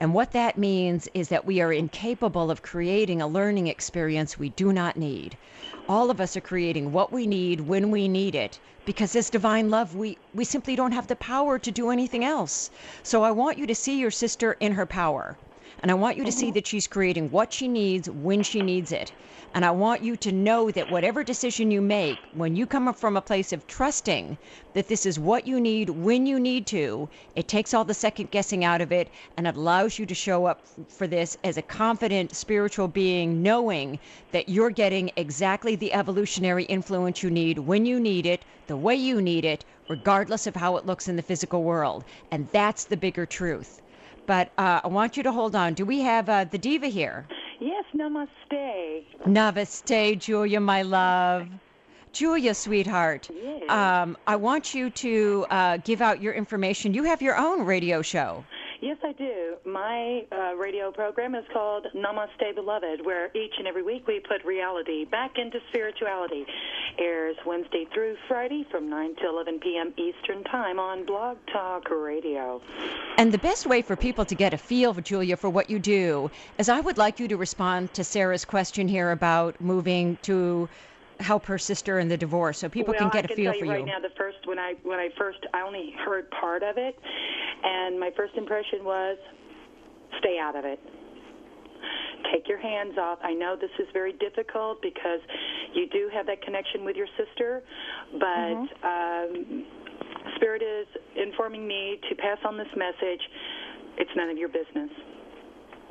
[0.00, 4.50] And what that means is that we are incapable of creating a learning experience we
[4.50, 5.36] do not need.
[5.88, 9.70] All of us are creating what we need when we need it because as divine
[9.70, 12.70] love, we, we simply don't have the power to do anything else.
[13.02, 15.36] So I want you to see your sister in her power.
[15.82, 16.54] And I want you to see mm-hmm.
[16.54, 19.12] that she's creating what she needs when she needs it.
[19.54, 23.16] And I want you to know that whatever decision you make, when you come from
[23.16, 24.36] a place of trusting
[24.74, 28.30] that this is what you need when you need to, it takes all the second
[28.30, 31.62] guessing out of it and it allows you to show up for this as a
[31.62, 33.98] confident spiritual being, knowing
[34.32, 38.94] that you're getting exactly the evolutionary influence you need when you need it, the way
[38.94, 42.04] you need it, regardless of how it looks in the physical world.
[42.30, 43.80] And that's the bigger truth.
[44.26, 45.72] But uh, I want you to hold on.
[45.72, 47.26] Do we have uh, the diva here?
[47.98, 49.04] Namaste.
[49.26, 51.48] Namaste, Julia, my love.
[52.12, 53.28] Julia, sweetheart.
[53.32, 53.68] Yes.
[53.68, 56.94] Um, I want you to uh, give out your information.
[56.94, 58.44] You have your own radio show.
[58.80, 59.56] Yes, I do.
[59.66, 64.44] My uh, radio program is called Namaste Beloved, where each and every week we put
[64.44, 66.46] reality back into spirituality.
[66.96, 69.92] Airs Wednesday through Friday from 9 to 11 p.m.
[69.96, 72.60] Eastern Time on Blog Talk Radio.
[73.16, 75.80] And the best way for people to get a feel, for Julia, for what you
[75.80, 80.68] do is I would like you to respond to Sarah's question here about moving to
[81.20, 83.52] help her sister in the divorce so people well, can get I a can feel
[83.52, 83.76] tell for you you.
[83.78, 86.98] right now the first when I when I first I only heard part of it
[87.64, 89.18] and my first impression was
[90.18, 90.80] stay out of it.
[92.32, 93.18] Take your hands off.
[93.22, 95.20] I know this is very difficult because
[95.74, 97.62] you do have that connection with your sister,
[98.18, 99.64] but um,
[100.36, 103.20] Spirit is informing me to pass on this message.
[103.98, 104.90] It's none of your business.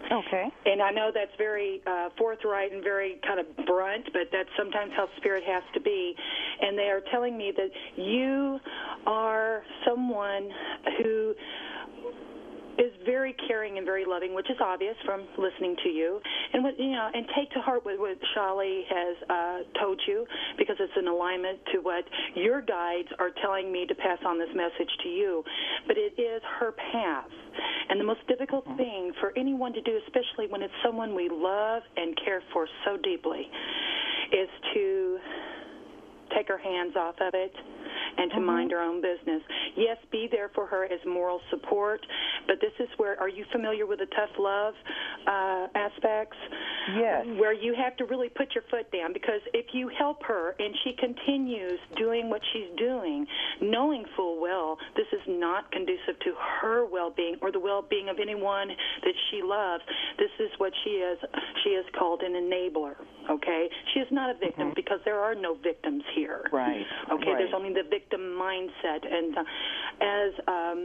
[0.05, 0.45] Okay.
[0.65, 4.91] And I know that's very uh, forthright and very kind of brunt, but that's sometimes
[4.95, 6.15] how spirit has to be.
[6.61, 8.59] And they are telling me that you
[9.05, 10.49] are someone
[11.01, 11.33] who
[12.78, 16.19] is very caring and very loving, which is obvious from listening to you.
[16.53, 20.25] And what you know, and take to heart what, what Shali has uh, told you,
[20.57, 22.05] because it's in alignment to what
[22.36, 25.43] your guides are telling me to pass on this message to you.
[25.88, 27.30] But it is her path.
[27.89, 31.84] And the most difficult thing for anyone to do, especially when it's someone we love
[31.95, 33.49] and care for so deeply,
[34.32, 35.17] is to
[36.36, 37.53] take her hands off of it
[38.17, 39.41] and to mind her own business.
[39.75, 42.01] Yes, be there for her as moral support,
[42.47, 44.73] but this is where are you familiar with the tough love
[45.28, 46.38] uh, aspects?
[46.97, 47.25] Yes.
[47.38, 50.73] Where you have to really put your foot down because if you help her and
[50.84, 53.25] she continues doing what she's doing,
[53.61, 58.69] knowing full well this is not conducive to her well-being or the well-being of anyone
[59.03, 59.84] that she loves,
[60.17, 61.19] this is what she is.
[61.63, 62.95] She is called an enabler.
[63.30, 66.41] Okay, she is not a victim because there are no victims here.
[66.51, 66.82] Right.
[67.13, 67.38] Okay, Right.
[67.38, 69.01] there's only the victim mindset.
[69.05, 69.43] And uh,
[70.01, 70.80] as um,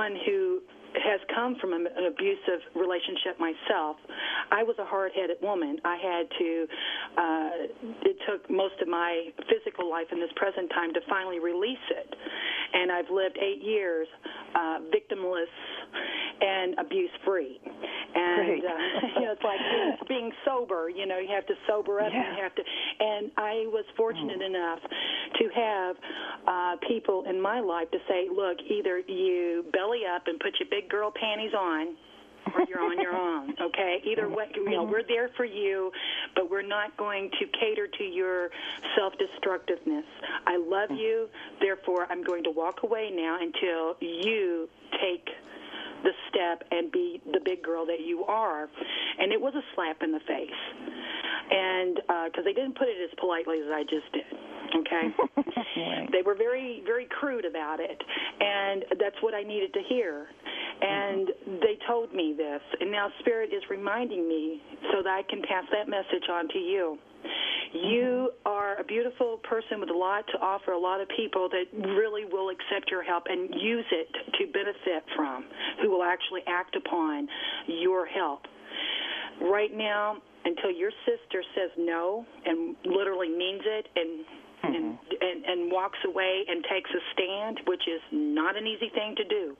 [0.00, 0.60] one who
[0.96, 3.96] has come from an an abusive relationship myself,
[4.50, 5.76] I was a hard-headed woman.
[5.84, 6.50] I had to.
[7.24, 7.50] Uh,
[8.08, 12.08] it took most of my physical life in this present time to finally release it,
[12.72, 14.06] and I've lived eight years
[14.54, 15.52] uh, victimless
[16.40, 17.60] and abuse-free.
[18.14, 18.66] And uh,
[19.20, 20.88] you know, it's like being, being sober.
[20.88, 22.12] You know, you have to sober up.
[22.12, 22.62] and You have to.
[23.00, 24.80] And I was fortunate enough
[25.38, 25.96] to have
[26.46, 30.68] uh, people in my life to say, "Look, either you belly up and put your
[30.70, 31.96] big girl panties on."
[32.54, 34.00] Or you're on your own, okay?
[34.04, 35.90] Either way, you know, we're there for you,
[36.34, 38.50] but we're not going to cater to your
[38.96, 40.04] self-destructiveness.
[40.46, 41.28] I love you,
[41.60, 44.68] therefore I'm going to walk away now until you
[45.00, 45.28] take
[46.02, 48.68] the step and be the big girl that you are.
[49.18, 50.60] And it was a slap in the face.
[51.50, 54.28] And uh, because they didn't put it as politely as I just did,
[54.76, 55.06] okay?
[56.12, 58.02] They were very, very crude about it.
[58.40, 60.26] And that's what I needed to hear.
[60.80, 61.54] And mm-hmm.
[61.60, 62.60] they told me this.
[62.80, 64.60] And now Spirit is reminding me
[64.92, 66.98] so that I can pass that message on to you.
[67.72, 68.48] You mm-hmm.
[68.48, 71.66] are a beautiful person with a lot to offer a lot of people that
[71.96, 74.08] really will accept your help and use it
[74.38, 75.44] to benefit from,
[75.82, 77.28] who will actually act upon
[77.66, 78.40] your help.
[79.42, 84.24] Right now, until your sister says no and literally means it and
[84.60, 85.14] and, mm-hmm.
[85.20, 89.24] and and walks away and takes a stand, which is not an easy thing to
[89.24, 89.56] do.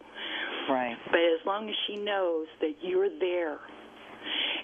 [0.68, 0.96] Right.
[1.06, 3.59] But as long as she knows that you're there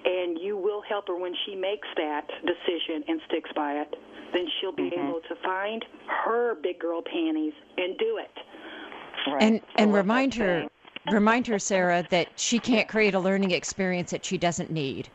[0.05, 3.95] and you will help her when she makes that decision and sticks by it,
[4.33, 5.09] then she'll be Mm-hmm.
[5.09, 5.85] able to find
[6.25, 8.31] her big girl panties and do it.
[9.27, 9.43] Right.
[9.43, 10.67] and and remind her
[11.11, 15.09] remind her sarah that she can't create a learning experience that she doesn't need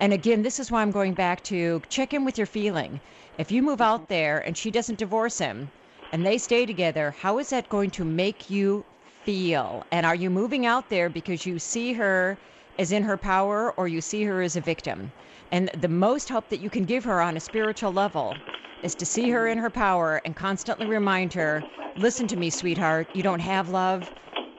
[0.00, 3.00] and again this is why i'm going back to check in with your feeling
[3.38, 5.70] if you move out there and she doesn't divorce him
[6.12, 8.84] and they stay together how is that going to make you
[9.24, 12.36] feel and are you moving out there because you see her
[12.78, 15.12] as in her power or you see her as a victim
[15.52, 18.34] and the most help that you can give her on a spiritual level
[18.82, 21.62] is to see her in her power and constantly remind her
[21.96, 23.06] listen to me, sweetheart.
[23.14, 24.10] You don't have love.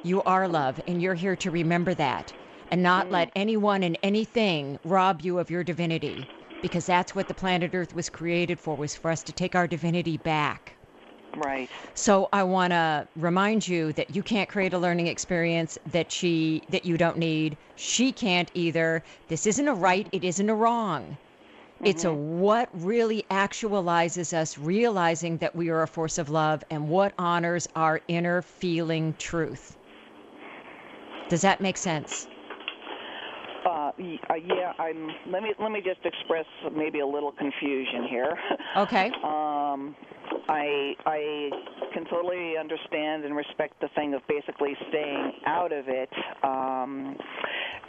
[0.03, 0.79] You are love.
[0.87, 2.33] And you're here to remember that
[2.71, 3.13] and not mm-hmm.
[3.13, 6.25] let anyone and anything rob you of your divinity
[6.61, 9.67] because that's what the planet Earth was created for, was for us to take our
[9.67, 10.74] divinity back.
[11.35, 11.69] Right.
[11.93, 16.63] So I want to remind you that you can't create a learning experience that she
[16.69, 17.57] that you don't need.
[17.75, 19.03] She can't either.
[19.27, 21.17] This isn't a right, it isn't a wrong.
[21.83, 22.39] It's a mm-hmm.
[22.39, 27.67] what really actualizes us realizing that we are a force of love and what honors
[27.75, 29.75] our inner feeling truth.
[31.27, 32.27] Does that make sense?
[33.65, 35.09] Uh, y- uh, yeah, I'm.
[35.31, 36.45] Let me let me just express
[36.75, 38.37] maybe a little confusion here.
[38.77, 39.09] Okay.
[39.23, 39.95] Um,
[40.49, 41.49] I I
[41.93, 46.09] can totally understand and respect the thing of basically staying out of it.
[46.43, 47.15] Um,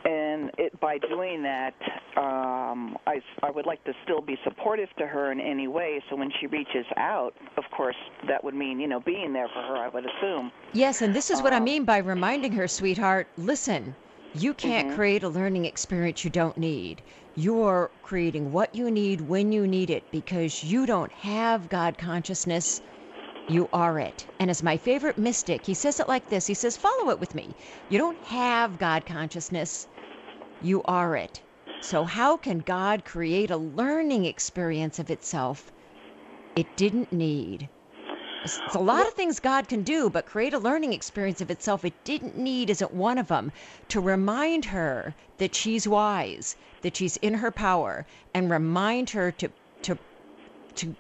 [0.05, 1.75] and it, by doing that,
[2.17, 6.01] um, I, I would like to still be supportive to her in any way.
[6.09, 7.97] So when she reaches out, of course,
[8.29, 9.77] that would mean you know being there for her.
[9.77, 10.53] I would assume.
[10.73, 13.95] Yes, and this is what I mean by reminding her, sweetheart, listen,
[14.39, 14.97] you can't mm-hmm.
[14.97, 17.03] create a learning experience you don't need.
[17.37, 22.81] You're creating what you need when you need it because you don't have God consciousness.
[23.49, 24.27] You are it.
[24.41, 27.35] And as my favorite mystic, he says it like this He says, Follow it with
[27.35, 27.55] me.
[27.91, 29.87] You don't have God consciousness,
[30.63, 31.41] you are it.
[31.83, 35.71] So, how can God create a learning experience of itself
[36.57, 37.69] it didn't need?
[38.47, 41.85] It's a lot of things God can do, but create a learning experience of itself
[41.85, 43.51] it didn't need isn't one of them.
[43.89, 49.53] To remind her that she's wise, that she's in her power, and remind her to
[49.83, 49.99] to
[50.77, 50.97] to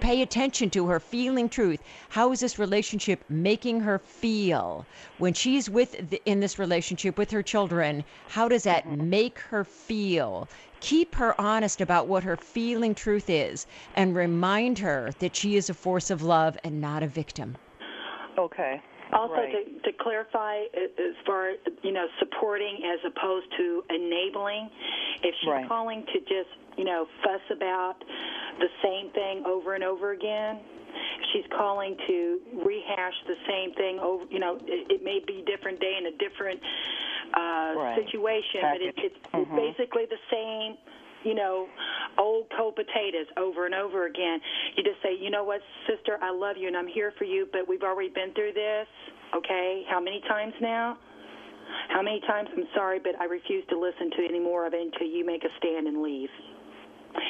[0.00, 1.80] pay attention to her feeling truth.
[2.10, 4.86] How is this relationship making her feel
[5.18, 8.04] when she's with the, in this relationship with her children?
[8.28, 10.48] How does that make her feel?
[10.80, 15.70] Keep her honest about what her feeling truth is and remind her that she is
[15.70, 17.56] a force of love and not a victim.
[18.38, 18.80] Okay.
[19.12, 19.82] Also, Right.
[19.82, 24.68] to, to clarify, as far you know, supporting as opposed to enabling.
[25.22, 25.68] If she's Right.
[25.68, 27.96] calling to just you know fuss about
[28.58, 30.60] the same thing over and over again,
[31.32, 35.80] she's calling to rehash the same thing over, you know, it, it may be different
[35.80, 36.60] day in a different
[37.34, 37.98] uh, Right.
[38.04, 39.12] situation, but it, Package.
[39.12, 39.56] it's Mhm.
[39.56, 40.76] basically the same
[41.24, 41.66] you know,
[42.18, 44.38] old cold potatoes over and over again.
[44.76, 47.48] You just say, you know what, sister, I love you and I'm here for you,
[47.50, 48.86] but we've already been through this.
[49.34, 50.96] Okay, how many times now?
[51.88, 52.48] How many times?
[52.56, 55.42] I'm sorry, but I refuse to listen to any more of it until you make
[55.42, 56.30] a stand and leave.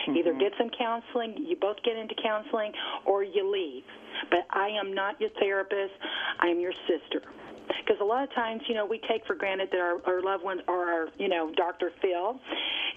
[0.08, 0.40] Either mm-hmm.
[0.40, 2.72] get some counseling, you both get into counseling,
[3.04, 3.84] or you leave.
[4.30, 5.94] But I am not your therapist.
[6.40, 7.22] I am your sister.
[7.68, 10.44] Because a lot of times, you know, we take for granted that our, our loved
[10.44, 11.92] ones are our, you know, Dr.
[12.00, 12.40] Phil,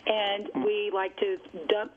[0.06, 0.64] and mm-hmm.
[0.64, 1.38] we like to
[1.68, 1.92] dump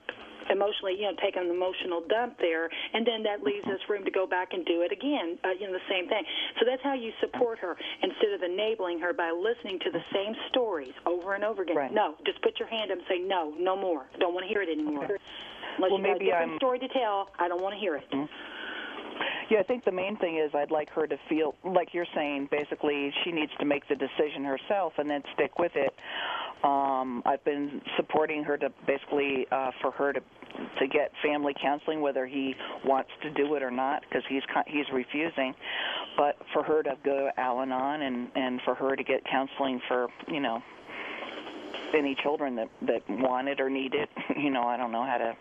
[0.50, 4.10] emotionally, you know, take an emotional dump there, and then that leaves us room to
[4.10, 6.22] go back and do it again, uh, you know, the same thing.
[6.58, 10.34] So that's how you support her instead of enabling her by listening to the same
[10.48, 11.92] stories over and over again.
[11.92, 14.06] No, just put your hand up and say, no, no more.
[14.18, 15.04] Don't want to hear it anymore.
[15.76, 17.80] Unless Well, you got a maybe different I'm- story to tell, I don't want to
[17.80, 18.04] hear it.
[19.50, 22.48] Yeah, I think the main thing is I'd like her to feel like you're saying.
[22.50, 25.92] Basically, she needs to make the decision herself and then stick with it.
[26.64, 30.20] Um, I've been supporting her to basically uh, for her to
[30.78, 32.54] to get family counseling, whether he
[32.84, 35.54] wants to do it or not, because he's he's refusing.
[36.16, 40.08] But for her to go to Al-Anon and and for her to get counseling for
[40.28, 40.62] you know
[41.94, 44.08] any children that that want it or need it.
[44.42, 45.34] You know, I don't know how to.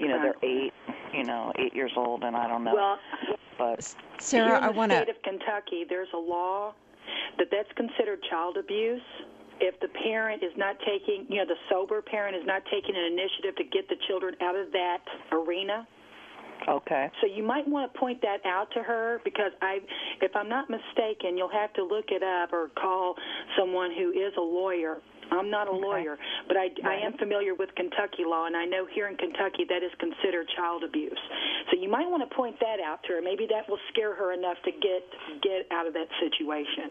[0.00, 0.72] You know, they're eight.
[1.12, 2.74] You know, eight years old, and I don't know.
[2.74, 2.98] Well,
[3.58, 4.98] but Sarah, in I want to.
[4.98, 6.74] state of Kentucky, there's a law
[7.38, 9.02] that that's considered child abuse
[9.60, 13.04] if the parent is not taking, you know, the sober parent is not taking an
[13.12, 14.98] initiative to get the children out of that
[15.32, 15.86] arena.
[16.68, 17.10] Okay.
[17.20, 19.78] So you might want to point that out to her because I,
[20.20, 23.14] if I'm not mistaken, you'll have to look it up or call
[23.58, 24.98] someone who is a lawyer.
[25.30, 26.18] I'm not a lawyer,
[26.48, 29.82] but I, I am familiar with Kentucky law, and I know here in Kentucky that
[29.82, 31.18] is considered child abuse.
[31.70, 33.22] So you might want to point that out to her.
[33.22, 35.02] Maybe that will scare her enough to get
[35.42, 36.90] get out of that situation.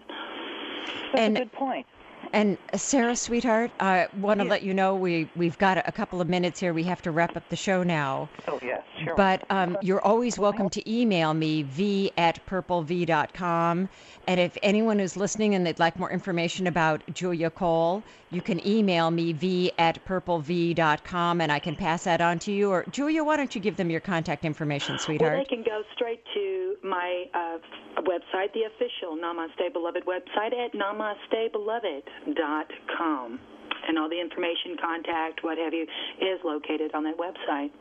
[1.12, 1.86] That's And- a good point.
[2.34, 5.92] And uh, Sarah, sweetheart, I want to let you know we we've got a, a
[5.92, 6.74] couple of minutes here.
[6.74, 8.30] We have to wrap up the show now.
[8.48, 9.16] Oh yes, sure.
[9.16, 13.90] But um, you're always welcome to email me, v at purplev.com.
[14.28, 18.04] And if anyone is listening and they'd like more information about Julia Cole,
[18.36, 22.70] you can email me, v at purplev.com, and I can pass that on to you.
[22.70, 25.32] Or, Julia, why don't you give them your contact information, sweetheart?
[25.32, 25.48] Well, sweetheart?
[25.50, 27.60] they can go straight to my uh,
[28.02, 33.40] website, the official Namaste Beloved website at namastebeloved.com.
[33.88, 35.86] And all the information, contact, what have you,
[36.20, 37.72] is located on that website.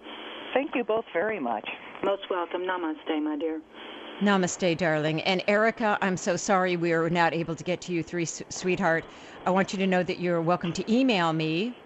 [0.53, 1.67] Thank you both very much.
[2.05, 2.63] Most welcome.
[2.63, 3.61] Namaste, my dear.
[4.23, 5.21] Namaste, darling.
[5.23, 9.07] And Erica, I'm so sorry we were not able to get to you three, sweetheart.
[9.45, 11.77] I want you to know that you're welcome to email me,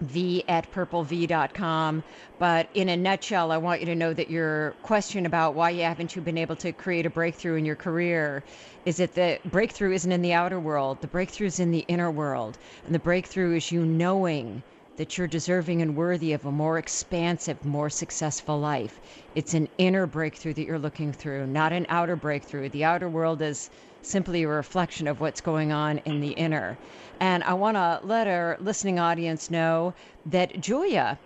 [0.00, 2.04] v at purplev.com.
[2.38, 5.82] But in a nutshell, I want you to know that your question about why you
[5.82, 8.44] haven't you been able to create a breakthrough in your career
[8.84, 12.10] is that the breakthrough isn't in the outer world, the breakthrough is in the inner
[12.10, 12.58] world.
[12.84, 14.64] And the breakthrough is you knowing
[14.98, 19.00] that you're deserving and worthy of a more expansive, more successful life.
[19.34, 22.68] It's an inner breakthrough that you're looking through, not an outer breakthrough.
[22.68, 23.70] The outer world is
[24.02, 26.76] simply a reflection of what's going on in the inner.
[27.20, 29.94] And I want to let our listening audience know
[30.26, 31.18] that Julia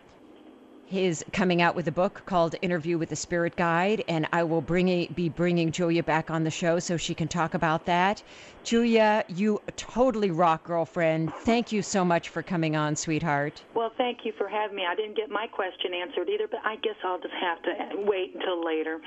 [0.92, 4.60] is coming out with a book called Interview with the Spirit Guide, and I will
[4.60, 8.22] bring a, be bringing Julia back on the show so she can talk about that.
[8.64, 11.32] Julia, you totally rock, girlfriend.
[11.34, 13.62] Thank you so much for coming on, sweetheart.
[13.74, 14.84] Well, thank you for having me.
[14.88, 18.34] I didn't get my question answered either, but I guess I'll just have to wait
[18.34, 19.00] until later.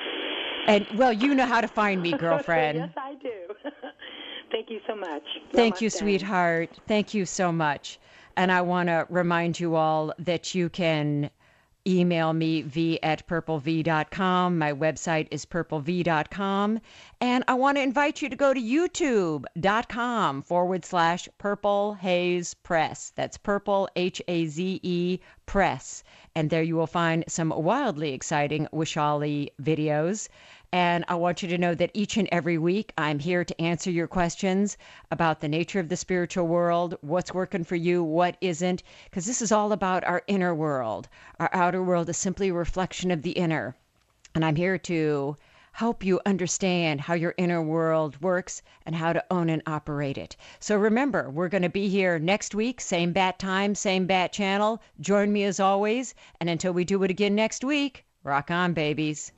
[0.67, 2.77] And well, you know how to find me, girlfriend.
[2.79, 3.69] yes, I do.
[4.51, 5.23] thank you so much.
[5.51, 6.69] Thank you, sweetheart.
[6.87, 7.99] Thank you so much.
[8.37, 11.29] And I want to remind you all that you can
[11.87, 14.57] email me v at purplev.com.
[14.57, 16.79] My website is purplev.com.
[17.21, 23.11] And I want to invite you to go to youtube.com forward slash purple haze press.
[23.15, 26.03] That's purple H A Z E press.
[26.35, 30.27] And there you will find some wildly exciting Vishali videos.
[30.71, 33.91] And I want you to know that each and every week I'm here to answer
[33.91, 34.77] your questions
[35.11, 39.41] about the nature of the spiritual world, what's working for you, what isn't, because this
[39.41, 41.07] is all about our inner world.
[41.39, 43.75] Our outer world is simply a reflection of the inner.
[44.33, 45.37] And I'm here to
[45.71, 50.35] help you understand how your inner world works and how to own and operate it.
[50.59, 54.81] So remember, we're going to be here next week, same bat time, same bat channel.
[55.01, 56.15] Join me as always.
[56.39, 59.33] And until we do it again next week, rock on, babies.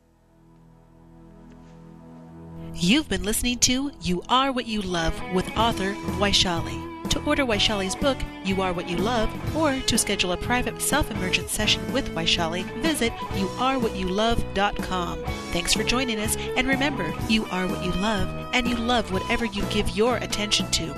[2.74, 6.84] You've been listening to You Are What You Love with author Vishali.
[7.09, 11.09] To order Vishali's book, You Are What You Love, or to schedule a private self
[11.09, 15.24] emergent session with Waishali, visit youarewhatyoulove.com.
[15.51, 19.45] Thanks for joining us, and remember, you are what you love, and you love whatever
[19.45, 20.93] you give your attention to.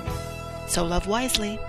[0.68, 1.60] So love wisely.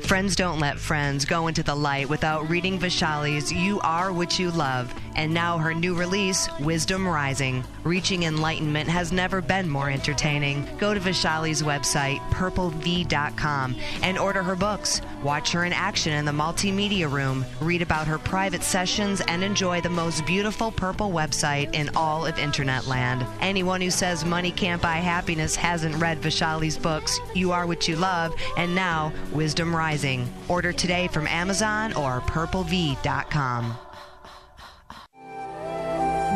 [0.00, 4.50] Friends don't let friends go into the light without reading Vishali's You Are What You
[4.50, 7.64] Love, and now her new release, Wisdom Rising.
[7.84, 10.68] Reaching enlightenment has never been more entertaining.
[10.78, 15.00] Go to Vishali's website, purplev.com, and order her books.
[15.22, 19.80] Watch her in action in the multimedia room, read about her private sessions, and enjoy
[19.80, 23.26] the most beautiful purple website in all of Internet land.
[23.40, 27.96] Anyone who says money can't buy happiness hasn't read Vishali's books, You Are What You
[27.96, 30.28] Love, and now Wisdom Rising.
[30.48, 33.78] Order today from Amazon or purplev.com.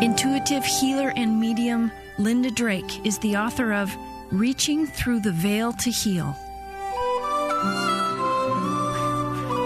[0.00, 3.92] Intuitive healer and medium Linda Drake is the author of
[4.30, 6.36] Reaching Through the Veil to Heal.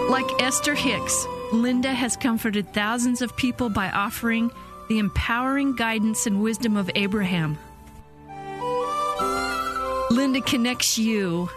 [0.09, 4.49] Like Esther Hicks, Linda has comforted thousands of people by offering
[4.89, 7.59] the empowering guidance and wisdom of Abraham.
[10.09, 11.47] Linda connects you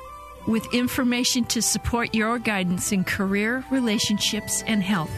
[0.46, 5.10] with information to support your guidance in career, relationships, and health.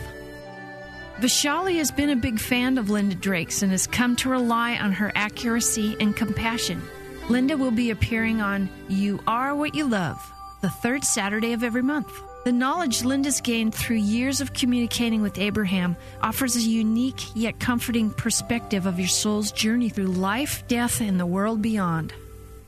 [1.20, 4.92] Vishali has been a big fan of Linda Drake's and has come to rely on
[4.92, 6.80] her accuracy and compassion.
[7.28, 10.16] Linda will be appearing on You Are What You Love,
[10.62, 12.08] the third Saturday of every month.
[12.44, 18.10] The knowledge Linda's gained through years of communicating with Abraham offers a unique yet comforting
[18.10, 22.12] perspective of your soul's journey through life, death, and the world beyond.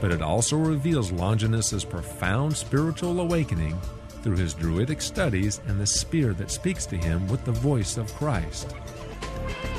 [0.00, 3.78] But it also reveals Longinus's profound spiritual awakening
[4.22, 8.12] through his Druidic studies and the spear that speaks to him with the voice of
[8.14, 8.74] Christ.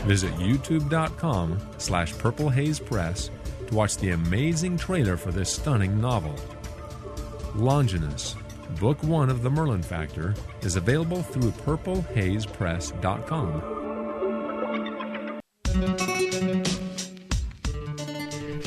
[0.05, 3.29] Visit youtube.com slash Purple Haze Press
[3.67, 6.35] to watch the amazing trailer for this stunning novel.
[7.55, 8.35] Longinus,
[8.79, 13.77] Book One of the Merlin Factor, is available through purplehazepress.com.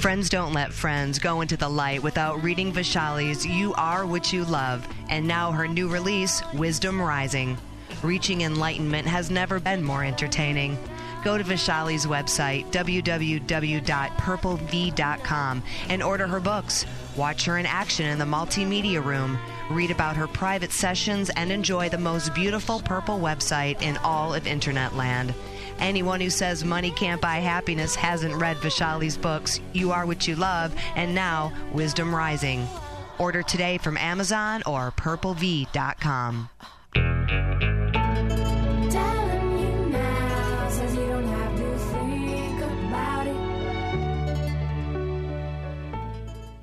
[0.00, 4.46] Friends don't let friends go into the light without reading Vishali's You Are What You
[4.46, 7.58] Love, and now her new release, Wisdom Rising.
[8.02, 10.78] Reaching enlightenment has never been more entertaining.
[11.22, 16.86] Go to Vishali's website, www.purplev.com, and order her books.
[17.16, 19.38] Watch her in action in the multimedia room.
[19.70, 24.46] Read about her private sessions and enjoy the most beautiful purple website in all of
[24.46, 25.34] Internet land.
[25.78, 30.36] Anyone who says money can't buy happiness hasn't read Vishali's books, You Are What You
[30.36, 32.66] Love, and now Wisdom Rising.
[33.18, 36.48] Order today from Amazon or purplev.com.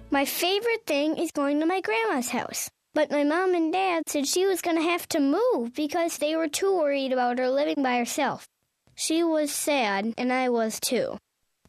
[0.09, 2.69] My favorite thing is going to my grandma's house.
[2.93, 6.35] But my mom and dad said she was going to have to move because they
[6.37, 8.47] were too worried about her living by herself.
[8.95, 11.17] She was sad, and I was too.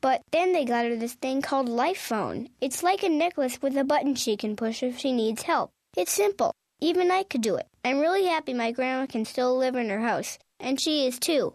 [0.01, 2.49] But then they got her this thing called Life Phone.
[2.61, 5.71] It's like a necklace with a button she can push if she needs help.
[5.97, 6.53] It's simple.
[6.81, 7.67] Even I could do it.
[7.85, 11.55] I'm really happy my grandma can still live in her house, and she is too.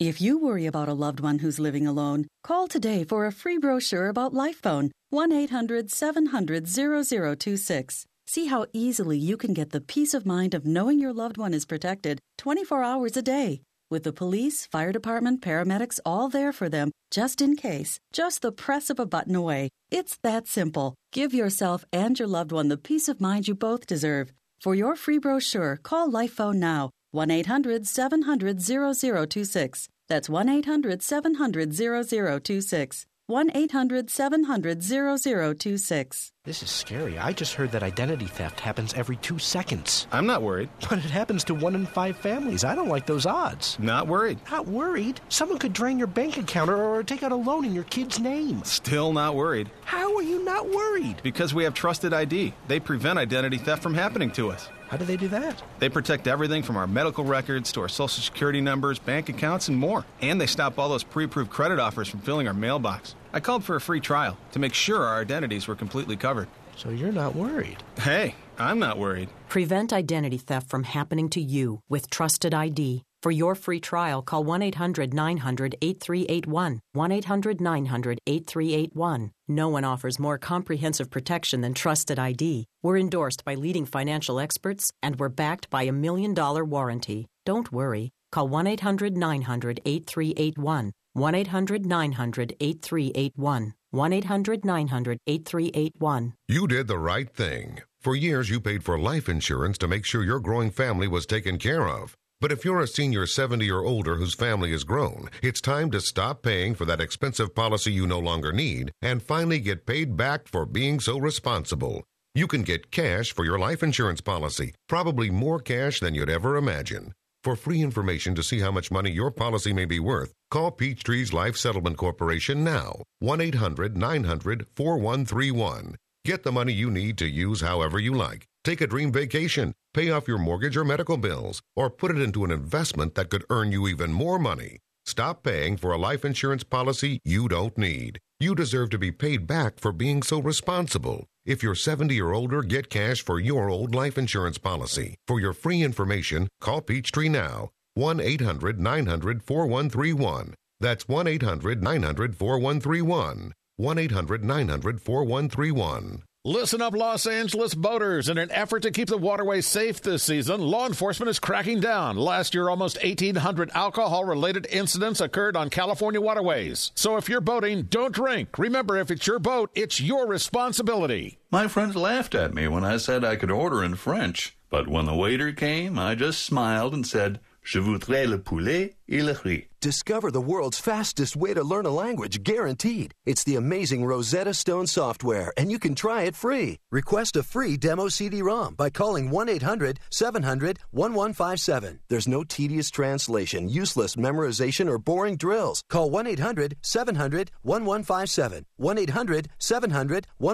[0.00, 3.58] If you worry about a loved one who's living alone, call today for a free
[3.58, 4.90] brochure about LifePhone.
[5.10, 8.04] 1 800 700 0026.
[8.26, 11.54] See how easily you can get the peace of mind of knowing your loved one
[11.54, 13.60] is protected 24 hours a day.
[13.88, 18.50] With the police, fire department, paramedics all there for them, just in case, just the
[18.50, 19.68] press of a button away.
[19.92, 20.96] It's that simple.
[21.12, 24.32] Give yourself and your loved one the peace of mind you both deserve.
[24.60, 29.88] For your free brochure, call LifePhone now 1 800 700 0026.
[30.08, 33.06] That's 1 800 700 0026.
[33.28, 36.33] 1 800 700 0026.
[36.44, 37.18] This is scary.
[37.18, 40.06] I just heard that identity theft happens every two seconds.
[40.12, 40.68] I'm not worried.
[40.90, 42.64] But it happens to one in five families.
[42.64, 43.78] I don't like those odds.
[43.80, 44.38] Not worried.
[44.50, 45.22] Not worried?
[45.30, 48.20] Someone could drain your bank account or, or take out a loan in your kid's
[48.20, 48.62] name.
[48.62, 49.70] Still not worried.
[49.86, 51.16] How are you not worried?
[51.22, 52.52] Because we have Trusted ID.
[52.68, 54.68] They prevent identity theft from happening to us.
[54.88, 55.62] How do they do that?
[55.78, 59.78] They protect everything from our medical records to our social security numbers, bank accounts, and
[59.78, 60.04] more.
[60.20, 63.14] And they stop all those pre approved credit offers from filling our mailbox.
[63.34, 66.46] I called for a free trial to make sure our identities were completely covered.
[66.76, 67.82] So you're not worried.
[67.98, 69.28] Hey, I'm not worried.
[69.48, 73.02] Prevent identity theft from happening to you with Trusted ID.
[73.24, 76.80] For your free trial, call 1 800 900 8381.
[76.92, 79.32] 1 800 900 8381.
[79.48, 82.66] No one offers more comprehensive protection than Trusted ID.
[82.84, 87.26] We're endorsed by leading financial experts and we're backed by a million dollar warranty.
[87.44, 88.12] Don't worry.
[88.30, 90.92] Call 1 800 900 8381.
[91.14, 93.74] 1 800 900 8381.
[93.92, 96.34] 1 800 900 8381.
[96.48, 97.78] You did the right thing.
[98.00, 101.56] For years, you paid for life insurance to make sure your growing family was taken
[101.56, 102.16] care of.
[102.40, 106.00] But if you're a senior 70 or older whose family has grown, it's time to
[106.00, 110.48] stop paying for that expensive policy you no longer need and finally get paid back
[110.48, 112.02] for being so responsible.
[112.34, 116.56] You can get cash for your life insurance policy, probably more cash than you'd ever
[116.56, 117.12] imagine.
[117.44, 121.34] For free information to see how much money your policy may be worth, call Peachtree's
[121.34, 123.02] Life Settlement Corporation now.
[123.18, 125.96] 1 800 900 4131.
[126.24, 128.46] Get the money you need to use however you like.
[128.64, 132.46] Take a dream vacation, pay off your mortgage or medical bills, or put it into
[132.46, 134.78] an investment that could earn you even more money.
[135.06, 138.18] Stop paying for a life insurance policy you don't need.
[138.40, 141.26] You deserve to be paid back for being so responsible.
[141.44, 145.16] If you're 70 or older, get cash for your old life insurance policy.
[145.26, 147.70] For your free information, call Peachtree now.
[147.94, 150.54] 1 800 900 4131.
[150.80, 153.52] That's 1 800 900 4131.
[153.76, 156.22] 1 800 900 4131.
[156.46, 158.28] Listen up, Los Angeles boaters.
[158.28, 162.18] In an effort to keep the waterway safe this season, law enforcement is cracking down.
[162.18, 166.92] Last year, almost 1,800 alcohol related incidents occurred on California waterways.
[166.94, 168.58] So if you're boating, don't drink.
[168.58, 171.38] Remember, if it's your boat, it's your responsibility.
[171.50, 174.54] My friends laughed at me when I said I could order in French.
[174.68, 179.22] But when the waiter came, I just smiled and said, Je voudrais le poulet et
[179.22, 179.68] le riz.
[179.80, 183.12] Discover the world's fastest way to learn a language, guaranteed.
[183.26, 186.78] It's the amazing Rosetta Stone software, and you can try it free.
[186.90, 191.98] Request a free demo CD-ROM by calling 1-800-700-1157.
[192.08, 195.82] There's no tedious translation, useless memorization, or boring drills.
[195.90, 198.64] Call 1-800-700-1157.
[198.80, 200.24] 1-800-700-1157.